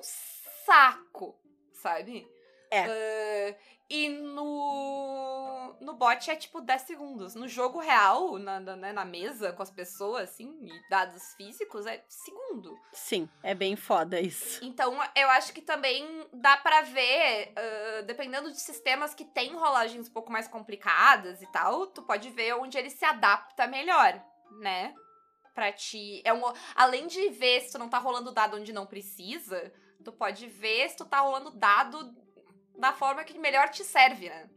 saco, 0.66 1.36
sabe? 1.82 2.28
É. 2.76 3.50
Ah, 3.50 3.76
e 3.90 4.10
no. 4.10 5.76
No 5.80 5.94
bot 5.94 6.32
é 6.32 6.36
tipo 6.36 6.62
10 6.62 6.82
segundos. 6.82 7.36
No 7.36 7.48
jogo 7.48 7.80
real, 7.80 8.40
na, 8.40 8.60
na, 8.60 8.76
né, 8.76 8.94
na 8.94 9.06
mesa, 9.06 9.52
com 9.54 9.62
as 9.62 9.70
pessoas, 9.70 10.30
assim, 10.30 10.58
e 10.64 10.90
dados 10.90 11.22
físicos, 11.36 11.86
é 11.86 12.04
segundo. 12.08 12.76
Sim, 12.94 13.30
é 13.44 13.54
bem 13.54 13.76
foda 13.76 14.20
isso. 14.20 14.64
Então, 14.64 14.98
eu 15.16 15.30
acho 15.30 15.54
que 15.54 15.62
também 15.62 16.28
dá 16.34 16.58
pra 16.58 16.82
ver, 16.82 17.54
ah, 17.56 18.02
dependendo 18.04 18.52
de 18.52 18.60
sistemas 18.60 19.14
que 19.14 19.26
têm 19.26 19.54
rolagens 19.54 20.08
um 20.08 20.14
pouco 20.14 20.32
mais 20.32 20.48
complicadas 20.48 21.42
e 21.42 21.52
tal, 21.52 21.86
tu 21.88 22.02
pode 22.02 22.30
ver 22.32 22.56
onde 22.56 22.78
ele 22.78 22.90
se 22.90 23.06
adapta 23.06 23.68
melhor, 23.68 24.20
né? 24.60 24.94
Pra 25.54 25.72
ti. 25.72 26.22
É 26.26 26.34
um, 26.34 26.42
além 26.74 27.06
de 27.06 27.30
ver 27.30 27.62
se 27.62 27.74
tu 27.74 27.78
não 27.78 27.90
tá 27.90 28.00
rolando 28.00 28.32
dado 28.32 28.58
onde 28.58 28.74
não 28.74 28.86
precisa, 28.86 29.72
tu 30.04 30.12
pode 30.12 30.48
ver 30.48 30.90
se 30.90 30.98
tu 30.98 31.06
tá 31.06 31.20
rolando 31.20 31.52
dado 31.52 32.25
da 32.78 32.94
forma 32.94 33.24
que 33.24 33.38
melhor 33.38 33.70
te 33.70 33.84
serve, 33.84 34.30
né? 34.30 34.50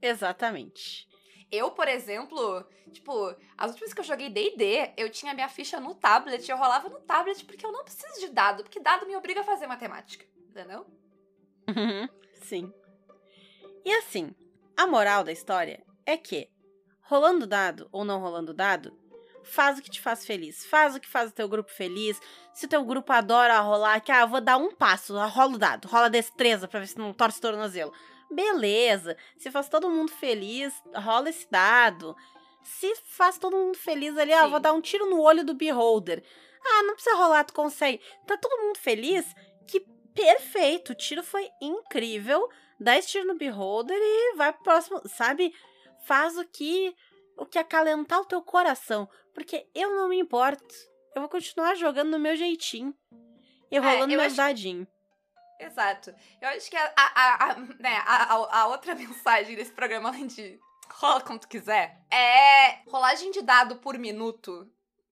Exatamente. 0.00 1.08
Eu, 1.50 1.70
por 1.70 1.86
exemplo, 1.86 2.64
tipo, 2.92 3.34
as 3.58 3.70
últimas 3.72 3.92
que 3.92 4.00
eu 4.00 4.04
joguei 4.04 4.30
D&D, 4.30 4.92
eu 4.96 5.10
tinha 5.10 5.34
minha 5.34 5.48
ficha 5.48 5.78
no 5.78 5.94
tablet, 5.94 6.48
eu 6.48 6.56
rolava 6.56 6.88
no 6.88 7.00
tablet 7.00 7.44
porque 7.44 7.64
eu 7.64 7.72
não 7.72 7.84
preciso 7.84 8.20
de 8.20 8.28
dado, 8.30 8.62
porque 8.62 8.80
dado 8.80 9.06
me 9.06 9.14
obriga 9.14 9.42
a 9.42 9.44
fazer 9.44 9.66
matemática, 9.66 10.24
entendeu? 10.48 10.86
Uhum, 11.68 12.08
Sim. 12.40 12.72
E 13.84 13.92
assim, 13.92 14.34
a 14.76 14.86
moral 14.86 15.22
da 15.24 15.32
história 15.32 15.84
é 16.06 16.16
que, 16.16 16.48
rolando 17.02 17.46
dado 17.46 17.88
ou 17.92 18.04
não 18.04 18.20
rolando 18.20 18.54
dado, 18.54 18.98
Faz 19.44 19.78
o 19.78 19.82
que 19.82 19.90
te 19.90 20.00
faz 20.00 20.24
feliz. 20.24 20.64
Faz 20.66 20.94
o 20.94 21.00
que 21.00 21.08
faz 21.08 21.30
o 21.30 21.34
teu 21.34 21.48
grupo 21.48 21.70
feliz. 21.70 22.20
Se 22.52 22.66
o 22.66 22.68
teu 22.68 22.84
grupo 22.84 23.12
adora 23.12 23.58
rolar, 23.60 24.00
que, 24.00 24.12
ah, 24.12 24.24
vou 24.24 24.40
dar 24.40 24.56
um 24.56 24.70
passo, 24.74 25.16
rola 25.16 25.54
o 25.54 25.58
dado, 25.58 25.88
rola 25.88 26.06
a 26.06 26.10
destreza 26.10 26.68
pra 26.68 26.80
ver 26.80 26.86
se 26.86 26.98
não 26.98 27.12
torce 27.12 27.38
o 27.38 27.42
tornozelo. 27.42 27.92
Beleza. 28.30 29.16
Se 29.36 29.50
faz 29.50 29.68
todo 29.68 29.90
mundo 29.90 30.10
feliz, 30.10 30.72
rola 30.94 31.28
esse 31.28 31.50
dado. 31.50 32.16
Se 32.62 32.94
faz 33.04 33.38
todo 33.38 33.56
mundo 33.56 33.76
feliz 33.76 34.16
ali, 34.16 34.32
ah, 34.32 34.46
vou 34.46 34.58
Sim. 34.58 34.62
dar 34.62 34.72
um 34.72 34.80
tiro 34.80 35.10
no 35.10 35.20
olho 35.20 35.44
do 35.44 35.54
beholder. 35.54 36.22
Ah, 36.64 36.82
não 36.84 36.94
precisa 36.94 37.16
rolar, 37.16 37.44
tu 37.44 37.52
consegue. 37.52 38.00
Tá 38.26 38.36
todo 38.36 38.62
mundo 38.62 38.78
feliz? 38.78 39.26
Que 39.66 39.80
perfeito. 40.14 40.92
O 40.92 40.94
tiro 40.94 41.22
foi 41.22 41.48
incrível. 41.60 42.48
Dá 42.78 42.96
esse 42.96 43.08
tiro 43.08 43.26
no 43.26 43.34
beholder 43.34 43.98
e 44.00 44.36
vai 44.36 44.52
pro 44.52 44.62
próximo, 44.62 45.02
sabe? 45.08 45.54
Faz 46.04 46.36
o 46.38 46.44
que 46.44 46.94
o 47.36 47.46
que 47.46 47.58
acalentar 47.58 48.20
o 48.20 48.24
teu 48.24 48.42
coração, 48.42 49.08
porque 49.34 49.66
eu 49.74 49.90
não 49.94 50.08
me 50.08 50.18
importo. 50.18 50.74
Eu 51.14 51.22
vou 51.22 51.28
continuar 51.28 51.74
jogando 51.74 52.10
no 52.10 52.18
meu 52.18 52.34
jeitinho. 52.36 52.94
E 53.70 53.78
rolando 53.78 54.12
eu 54.12 54.18
meus 54.18 54.26
acho- 54.32 54.36
dadinhos. 54.36 54.86
Exato. 55.58 56.14
Eu 56.40 56.48
acho 56.48 56.68
que 56.68 56.76
a, 56.76 56.92
a, 56.96 57.04
a, 57.14 57.50
a- 57.52 57.56
né, 57.78 58.02
a, 58.04 58.34
a- 58.60 58.66
outra 58.66 58.94
mensagem 58.96 59.54
desse 59.56 59.72
programa, 59.72 60.08
além 60.08 60.26
de 60.26 60.58
rola 60.90 61.20
como 61.20 61.38
tu 61.38 61.48
quiser, 61.48 62.00
é 62.10 62.80
rolagem 62.90 63.30
de 63.30 63.42
dado 63.42 63.76
por 63.76 63.96
minuto 63.98 64.70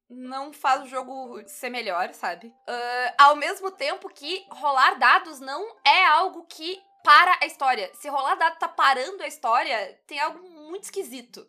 não 0.09 0.53
faz 0.53 0.83
o 0.83 0.89
jogo 0.89 1.41
ser 1.47 1.71
melhor, 1.71 2.13
sabe? 2.13 2.53
Ah, 2.67 3.15
ao 3.27 3.37
mesmo 3.37 3.71
tempo 3.71 4.09
que 4.09 4.45
rolar 4.51 4.99
dados 4.99 5.39
não 5.39 5.77
é 5.87 6.05
algo 6.07 6.45
que 6.49 6.83
para 7.05 7.39
a 7.41 7.47
história. 7.47 7.91
Se 7.95 8.09
rolar 8.09 8.35
dado 8.35 8.59
tá 8.59 8.67
parando 8.69 9.23
a 9.23 9.29
história, 9.29 9.99
tem 10.09 10.19
algo 10.19 10.43
muito 10.51 10.83
esquisito, 10.85 11.49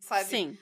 sabe? 0.00 0.24
Sim. 0.24 0.58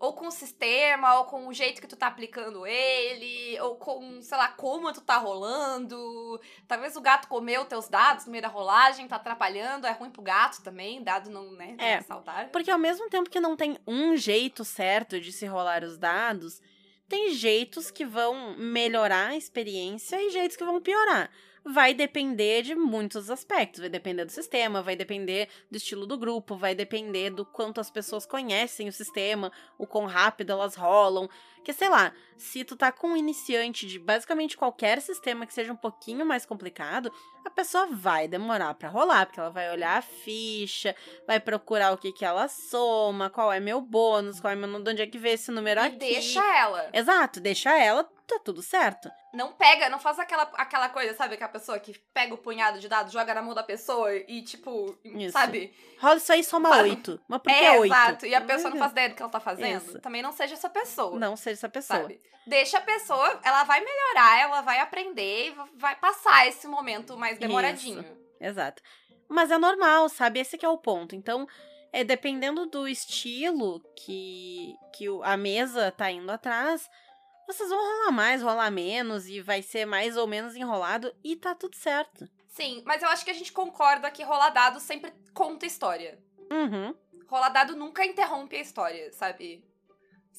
Ou 0.00 0.14
com 0.14 0.28
o 0.28 0.30
sistema, 0.32 1.18
ou 1.18 1.26
com 1.26 1.46
o 1.46 1.52
jeito 1.52 1.78
que 1.80 1.86
tu 1.86 1.94
tá 1.94 2.06
aplicando 2.06 2.66
ele, 2.66 3.60
ou 3.60 3.76
com, 3.76 4.20
sei 4.22 4.38
lá, 4.38 4.48
como 4.48 4.90
tu 4.94 5.02
tá 5.02 5.18
rolando. 5.18 6.40
Talvez 6.66 6.96
o 6.96 7.02
gato 7.02 7.28
comeu 7.28 7.66
teus 7.66 7.86
dados 7.86 8.24
no 8.24 8.32
meio 8.32 8.40
da 8.42 8.48
rolagem, 8.48 9.06
tá 9.06 9.16
atrapalhando, 9.16 9.86
é 9.86 9.92
ruim 9.92 10.10
pro 10.10 10.22
gato 10.22 10.62
também, 10.62 11.02
dado 11.04 11.28
não, 11.28 11.52
né, 11.52 11.74
não 11.78 11.84
É. 11.84 11.92
é 11.92 12.00
saudável. 12.00 12.48
Porque 12.48 12.70
ao 12.70 12.78
mesmo 12.78 13.10
tempo 13.10 13.28
que 13.28 13.38
não 13.38 13.54
tem 13.54 13.78
um 13.86 14.16
jeito 14.16 14.64
certo 14.64 15.20
de 15.20 15.30
se 15.30 15.44
rolar 15.44 15.84
os 15.84 15.98
dados, 15.98 16.62
tem 17.06 17.34
jeitos 17.34 17.90
que 17.90 18.06
vão 18.06 18.56
melhorar 18.56 19.28
a 19.30 19.36
experiência 19.36 20.16
e 20.22 20.30
jeitos 20.30 20.56
que 20.56 20.64
vão 20.64 20.80
piorar. 20.80 21.30
Vai 21.64 21.92
depender 21.92 22.62
de 22.62 22.74
muitos 22.74 23.30
aspectos. 23.30 23.80
Vai 23.80 23.88
depender 23.88 24.24
do 24.24 24.32
sistema, 24.32 24.82
vai 24.82 24.96
depender 24.96 25.48
do 25.70 25.76
estilo 25.76 26.06
do 26.06 26.16
grupo, 26.16 26.56
vai 26.56 26.74
depender 26.74 27.30
do 27.30 27.44
quanto 27.44 27.80
as 27.80 27.90
pessoas 27.90 28.24
conhecem 28.24 28.88
o 28.88 28.92
sistema, 28.92 29.52
o 29.78 29.86
quão 29.86 30.06
rápido 30.06 30.52
elas 30.52 30.74
rolam. 30.74 31.28
Que 31.62 31.72
sei 31.72 31.88
lá, 31.88 32.12
se 32.38 32.64
tu 32.64 32.74
tá 32.74 32.90
com 32.90 33.08
um 33.08 33.16
iniciante 33.16 33.86
de 33.86 33.98
basicamente 33.98 34.56
qualquer 34.56 35.00
sistema 35.00 35.46
que 35.46 35.52
seja 35.52 35.72
um 35.72 35.76
pouquinho 35.76 36.24
mais 36.24 36.46
complicado, 36.46 37.12
a 37.44 37.50
pessoa 37.50 37.86
vai 37.86 38.26
demorar 38.26 38.72
pra 38.74 38.88
rolar, 38.88 39.26
porque 39.26 39.40
ela 39.40 39.50
vai 39.50 39.70
olhar 39.70 39.98
a 39.98 40.02
ficha, 40.02 40.94
vai 41.26 41.38
procurar 41.38 41.92
o 41.92 41.98
que 41.98 42.12
que 42.12 42.24
ela 42.24 42.48
soma, 42.48 43.28
qual 43.28 43.52
é 43.52 43.60
meu 43.60 43.80
bônus, 43.80 44.40
qual 44.40 44.52
é 44.52 44.56
meu, 44.56 44.82
de 44.82 44.90
onde 44.90 45.02
é 45.02 45.06
que 45.06 45.18
vê 45.18 45.30
esse 45.30 45.50
número 45.50 45.80
E 45.80 45.86
aqui. 45.86 45.96
deixa 45.96 46.42
ela. 46.56 46.88
Exato, 46.92 47.40
deixa 47.40 47.76
ela, 47.76 48.04
tá 48.26 48.38
tudo 48.42 48.62
certo. 48.62 49.10
Não 49.32 49.52
pega, 49.52 49.88
não 49.88 49.98
faz 50.00 50.18
aquela, 50.18 50.42
aquela 50.54 50.88
coisa, 50.88 51.14
sabe? 51.14 51.36
Que 51.36 51.44
a 51.44 51.48
pessoa 51.48 51.78
que 51.78 51.96
pega 52.12 52.34
o 52.34 52.38
punhado 52.38 52.80
de 52.80 52.88
dados, 52.88 53.12
joga 53.12 53.32
na 53.32 53.40
mão 53.40 53.54
da 53.54 53.62
pessoa 53.62 54.12
e, 54.12 54.42
tipo, 54.42 54.98
Isso. 55.04 55.32
sabe? 55.32 55.72
Rola 56.00 56.16
isso 56.16 56.32
aí, 56.32 56.42
soma 56.42 56.78
oito. 56.82 57.20
Mas 57.28 57.40
por 57.40 57.52
que 57.52 57.58
é, 57.64 57.78
oito? 57.78 57.92
exato. 57.92 58.26
E 58.26 58.34
a 58.34 58.40
pessoa 58.40 58.70
não 58.70 58.78
faz 58.78 58.90
ideia 58.90 59.08
do 59.10 59.14
que 59.14 59.22
ela 59.22 59.30
tá 59.30 59.38
fazendo. 59.38 59.82
Isso. 59.84 60.00
Também 60.00 60.20
não 60.20 60.32
seja 60.32 60.54
essa 60.54 60.68
pessoa. 60.68 61.16
Não 61.18 61.36
seja 61.36 61.49
essa 61.52 61.68
pessoa. 61.68 62.02
sabe? 62.02 62.20
Deixa 62.46 62.78
a 62.78 62.80
pessoa, 62.80 63.40
ela 63.44 63.64
vai 63.64 63.80
melhorar, 63.80 64.40
ela 64.40 64.60
vai 64.62 64.80
aprender 64.80 65.48
e 65.48 65.54
vai 65.76 65.94
passar 65.96 66.48
esse 66.48 66.66
momento 66.66 67.16
mais 67.16 67.38
demoradinho. 67.38 68.04
Exato. 68.40 68.82
Mas 69.28 69.50
é 69.50 69.58
normal, 69.58 70.08
sabe? 70.08 70.40
Esse 70.40 70.58
que 70.58 70.64
é 70.64 70.68
o 70.68 70.78
ponto. 70.78 71.14
Então, 71.14 71.46
é 71.92 72.02
dependendo 72.02 72.66
do 72.66 72.88
estilo 72.88 73.80
que, 73.94 74.74
que 74.92 75.06
a 75.22 75.36
mesa 75.36 75.92
tá 75.92 76.10
indo 76.10 76.30
atrás, 76.30 76.88
vocês 77.46 77.68
vão 77.68 77.78
rolar 77.78 78.12
mais, 78.12 78.42
rolar 78.42 78.70
menos, 78.70 79.28
e 79.28 79.40
vai 79.40 79.62
ser 79.62 79.84
mais 79.84 80.16
ou 80.16 80.26
menos 80.26 80.56
enrolado, 80.56 81.14
e 81.22 81.36
tá 81.36 81.54
tudo 81.54 81.76
certo. 81.76 82.28
Sim, 82.48 82.82
mas 82.84 83.02
eu 83.02 83.08
acho 83.08 83.24
que 83.24 83.30
a 83.30 83.34
gente 83.34 83.52
concorda 83.52 84.10
que 84.10 84.22
rolar 84.22 84.50
dado 84.50 84.80
sempre 84.80 85.12
conta 85.32 85.66
história. 85.66 86.18
Uhum. 86.50 86.94
Rolar 87.26 87.50
dado 87.50 87.76
nunca 87.76 88.04
interrompe 88.04 88.56
a 88.56 88.60
história, 88.60 89.12
sabe? 89.12 89.64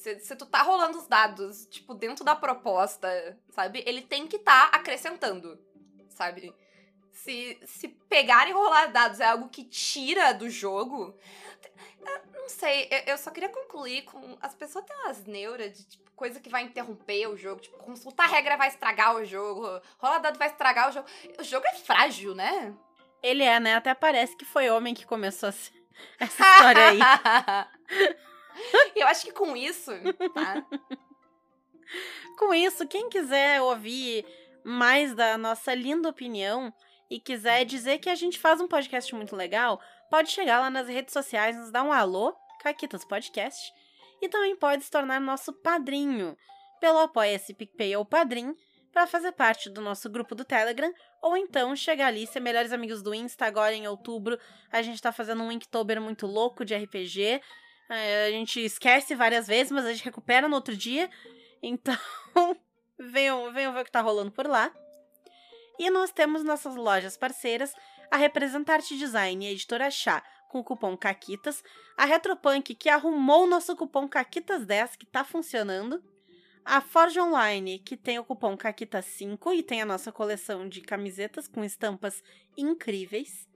Se, 0.02 0.18
se 0.18 0.34
tu 0.34 0.44
tá 0.44 0.62
rolando 0.62 0.98
os 0.98 1.06
dados, 1.06 1.64
tipo, 1.66 1.94
dentro 1.94 2.24
da 2.24 2.34
proposta, 2.34 3.38
sabe? 3.50 3.84
Ele 3.86 4.02
tem 4.02 4.26
que 4.26 4.36
tá 4.36 4.64
acrescentando, 4.72 5.56
sabe? 6.08 6.52
Se, 7.12 7.56
se 7.64 7.86
pegar 7.86 8.48
e 8.48 8.52
rolar 8.52 8.86
dados 8.86 9.20
é 9.20 9.26
algo 9.26 9.48
que 9.48 9.62
tira 9.62 10.34
do 10.34 10.50
jogo. 10.50 11.16
eu 12.04 12.32
Não 12.32 12.48
sei, 12.48 12.88
eu, 12.90 13.12
eu 13.12 13.18
só 13.18 13.30
queria 13.30 13.48
concluir 13.48 14.02
com. 14.02 14.36
As 14.40 14.56
pessoas 14.56 14.84
têm 14.84 14.96
umas 15.04 15.24
neuras 15.24 15.78
de 15.78 15.84
tipo, 15.84 16.10
coisa 16.16 16.40
que 16.40 16.50
vai 16.50 16.64
interromper 16.64 17.28
o 17.28 17.36
jogo. 17.36 17.60
Tipo, 17.60 17.78
consultar 17.78 18.28
regra 18.28 18.56
vai 18.56 18.66
estragar 18.66 19.14
o 19.14 19.24
jogo. 19.24 19.80
Rolar 19.98 20.18
dado 20.18 20.36
vai 20.36 20.48
estragar 20.48 20.88
o 20.88 20.92
jogo. 20.92 21.06
O 21.38 21.44
jogo 21.44 21.64
é 21.68 21.74
frágil, 21.74 22.34
né? 22.34 22.74
Ele 23.22 23.44
é, 23.44 23.60
né? 23.60 23.76
Até 23.76 23.94
parece 23.94 24.36
que 24.36 24.44
foi 24.44 24.68
homem 24.68 24.94
que 24.94 25.06
começou 25.06 25.48
essa 25.48 25.70
história 26.18 26.88
aí. 26.88 26.98
Eu 28.96 29.06
acho 29.06 29.24
que 29.24 29.32
com 29.32 29.56
isso, 29.56 29.90
tá? 30.34 30.64
Com 32.38 32.54
isso, 32.54 32.86
quem 32.86 33.08
quiser 33.08 33.60
ouvir 33.60 34.24
mais 34.64 35.14
da 35.14 35.36
nossa 35.36 35.74
linda 35.74 36.08
opinião 36.08 36.72
e 37.10 37.20
quiser 37.20 37.64
dizer 37.64 37.98
que 37.98 38.08
a 38.08 38.14
gente 38.14 38.38
faz 38.38 38.60
um 38.60 38.68
podcast 38.68 39.14
muito 39.14 39.36
legal, 39.36 39.80
pode 40.10 40.30
chegar 40.30 40.60
lá 40.60 40.70
nas 40.70 40.88
redes 40.88 41.12
sociais, 41.12 41.56
nos 41.56 41.70
dar 41.70 41.82
um 41.82 41.92
alô, 41.92 42.34
Caquitas 42.60 43.04
Podcast, 43.04 43.72
e 44.20 44.28
também 44.28 44.56
pode 44.56 44.84
se 44.84 44.90
tornar 44.90 45.20
nosso 45.20 45.52
padrinho 45.52 46.36
pelo 46.80 46.98
Apoia-se 46.98 47.54
PicPay 47.54 47.96
ou 47.96 48.04
Padrim 48.04 48.54
para 48.92 49.06
fazer 49.06 49.32
parte 49.32 49.70
do 49.70 49.80
nosso 49.80 50.08
grupo 50.10 50.34
do 50.34 50.44
Telegram, 50.44 50.92
ou 51.22 51.36
então 51.36 51.74
chegar 51.74 52.08
ali, 52.08 52.26
ser 52.26 52.40
melhores 52.40 52.72
amigos 52.72 53.02
do 53.02 53.14
Insta 53.14 53.46
agora 53.46 53.74
em 53.74 53.86
outubro. 53.88 54.38
A 54.70 54.82
gente 54.82 55.00
tá 55.00 55.10
fazendo 55.12 55.42
um 55.42 55.50
Inktober 55.50 56.00
muito 56.00 56.26
louco 56.26 56.64
de 56.64 56.74
RPG. 56.74 57.40
É, 57.92 58.26
a 58.26 58.30
gente 58.30 58.58
esquece 58.64 59.14
várias 59.14 59.46
vezes, 59.46 59.70
mas 59.70 59.84
a 59.84 59.92
gente 59.92 60.04
recupera 60.04 60.48
no 60.48 60.54
outro 60.54 60.74
dia. 60.74 61.10
Então, 61.62 61.96
venham, 62.98 63.52
venham 63.52 63.72
ver 63.72 63.80
o 63.80 63.84
que 63.84 63.92
tá 63.92 64.00
rolando 64.00 64.32
por 64.32 64.46
lá. 64.46 64.72
E 65.78 65.90
nós 65.90 66.10
temos 66.10 66.42
nossas 66.42 66.74
lojas 66.74 67.16
parceiras, 67.16 67.74
a 68.10 68.16
Representarte 68.16 68.96
Design 68.96 69.44
e 69.44 69.48
a 69.48 69.52
Editora 69.52 69.90
Chá, 69.90 70.22
com 70.48 70.60
o 70.60 70.64
cupom 70.64 70.96
CAQUITAS, 70.96 71.62
a 71.96 72.04
Retropunk, 72.04 72.74
que 72.74 72.88
arrumou 72.88 73.44
o 73.44 73.46
nosso 73.46 73.74
cupom 73.76 74.08
CAQUITAS10, 74.08 74.96
que 74.96 75.06
tá 75.06 75.24
funcionando, 75.24 76.02
a 76.64 76.80
Forge 76.80 77.18
Online, 77.18 77.78
que 77.78 77.96
tem 77.96 78.18
o 78.18 78.24
cupom 78.24 78.56
CAQUITAS5 78.56 79.54
e 79.54 79.62
tem 79.62 79.82
a 79.82 79.86
nossa 79.86 80.12
coleção 80.12 80.68
de 80.68 80.80
camisetas 80.80 81.48
com 81.48 81.64
estampas 81.64 82.22
incríveis, 82.56 83.48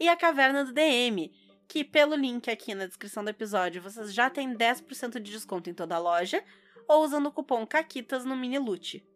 e 0.00 0.08
a 0.08 0.16
Caverna 0.16 0.64
do 0.64 0.72
DM, 0.72 1.30
que 1.68 1.84
pelo 1.84 2.14
link 2.16 2.50
aqui 2.50 2.74
na 2.74 2.86
descrição 2.86 3.22
do 3.22 3.28
episódio, 3.30 3.82
vocês 3.82 4.12
já 4.12 4.30
têm 4.30 4.54
10% 4.54 5.20
de 5.20 5.30
desconto 5.30 5.68
em 5.68 5.74
toda 5.74 5.94
a 5.94 5.98
loja, 5.98 6.42
ou 6.88 7.04
usando 7.04 7.26
o 7.26 7.32
cupom 7.32 7.66
CAQUITAS 7.66 8.24
no 8.24 8.34
Mini 8.34 8.58
Loot. 8.58 9.06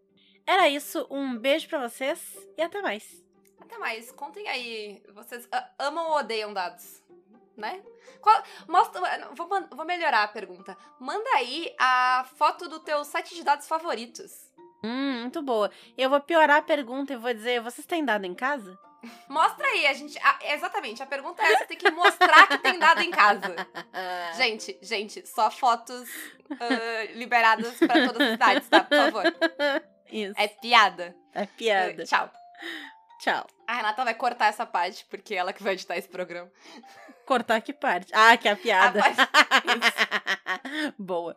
Era 0.46 0.68
isso, 0.68 1.06
um 1.10 1.36
beijo 1.36 1.66
pra 1.68 1.88
vocês 1.88 2.36
e 2.58 2.62
até 2.62 2.82
mais. 2.82 3.24
Até 3.58 3.78
mais, 3.78 4.12
contem 4.12 4.46
aí. 4.48 5.02
Vocês 5.14 5.48
amam 5.78 6.10
ou 6.10 6.16
odeiam 6.18 6.52
dados? 6.52 7.00
Né? 7.56 7.82
Qual- 8.20 8.42
mostra, 8.68 9.00
vou, 9.34 9.48
vou 9.70 9.84
melhorar 9.86 10.24
a 10.24 10.28
pergunta. 10.28 10.76
Manda 10.98 11.30
aí 11.36 11.74
a 11.78 12.26
foto 12.36 12.68
do 12.68 12.80
teu 12.80 13.04
site 13.04 13.34
de 13.34 13.42
dados 13.44 13.68
favoritos. 13.68 14.50
Hum, 14.82 15.20
muito 15.20 15.40
boa. 15.42 15.70
Eu 15.96 16.10
vou 16.10 16.20
piorar 16.20 16.58
a 16.58 16.62
pergunta 16.62 17.12
e 17.12 17.16
vou 17.16 17.32
dizer: 17.32 17.60
vocês 17.62 17.86
têm 17.86 18.04
dado 18.04 18.24
em 18.24 18.34
casa? 18.34 18.76
Mostra 19.28 19.66
aí, 19.66 19.86
a 19.86 19.92
gente. 19.94 20.18
a- 20.18 20.38
exatamente, 20.54 21.02
a 21.02 21.06
pergunta 21.06 21.42
é 21.42 21.52
essa: 21.52 21.66
tem 21.66 21.76
que 21.76 21.90
mostrar 21.90 22.46
que 22.46 22.58
tem 22.58 22.78
dado 22.78 23.00
em 23.02 23.10
casa. 23.10 23.54
Gente, 24.36 24.78
gente, 24.80 25.26
só 25.26 25.50
fotos 25.50 26.08
ah, 26.52 27.12
liberadas 27.14 27.76
pra 27.78 28.06
todas 28.06 28.20
as 28.20 28.30
cidades, 28.32 28.68
tá? 28.68 28.82
Por 28.84 28.96
favor. 28.96 29.24
Isso. 30.10 30.34
É 30.38 30.48
piada. 30.48 31.14
É 31.34 31.46
piada. 31.46 32.02
Ah, 32.02 32.06
Tchau. 32.06 32.30
Tchau. 33.20 33.46
A 33.66 33.74
Renata 33.74 34.04
vai 34.04 34.14
cortar 34.14 34.46
essa 34.46 34.64
parte, 34.66 35.04
porque 35.10 35.34
é 35.34 35.38
ela 35.38 35.52
que 35.52 35.62
vai 35.62 35.74
editar 35.74 35.96
esse 35.96 36.08
programa. 36.08 36.50
Cortar 37.26 37.60
que 37.60 37.72
parte? 37.72 38.10
Ah, 38.14 38.36
que 38.36 38.48
é 38.48 38.52
a 38.52 38.56
piada. 38.56 39.00
A 39.00 39.02
parte- 39.02 40.94
Boa. 40.98 41.36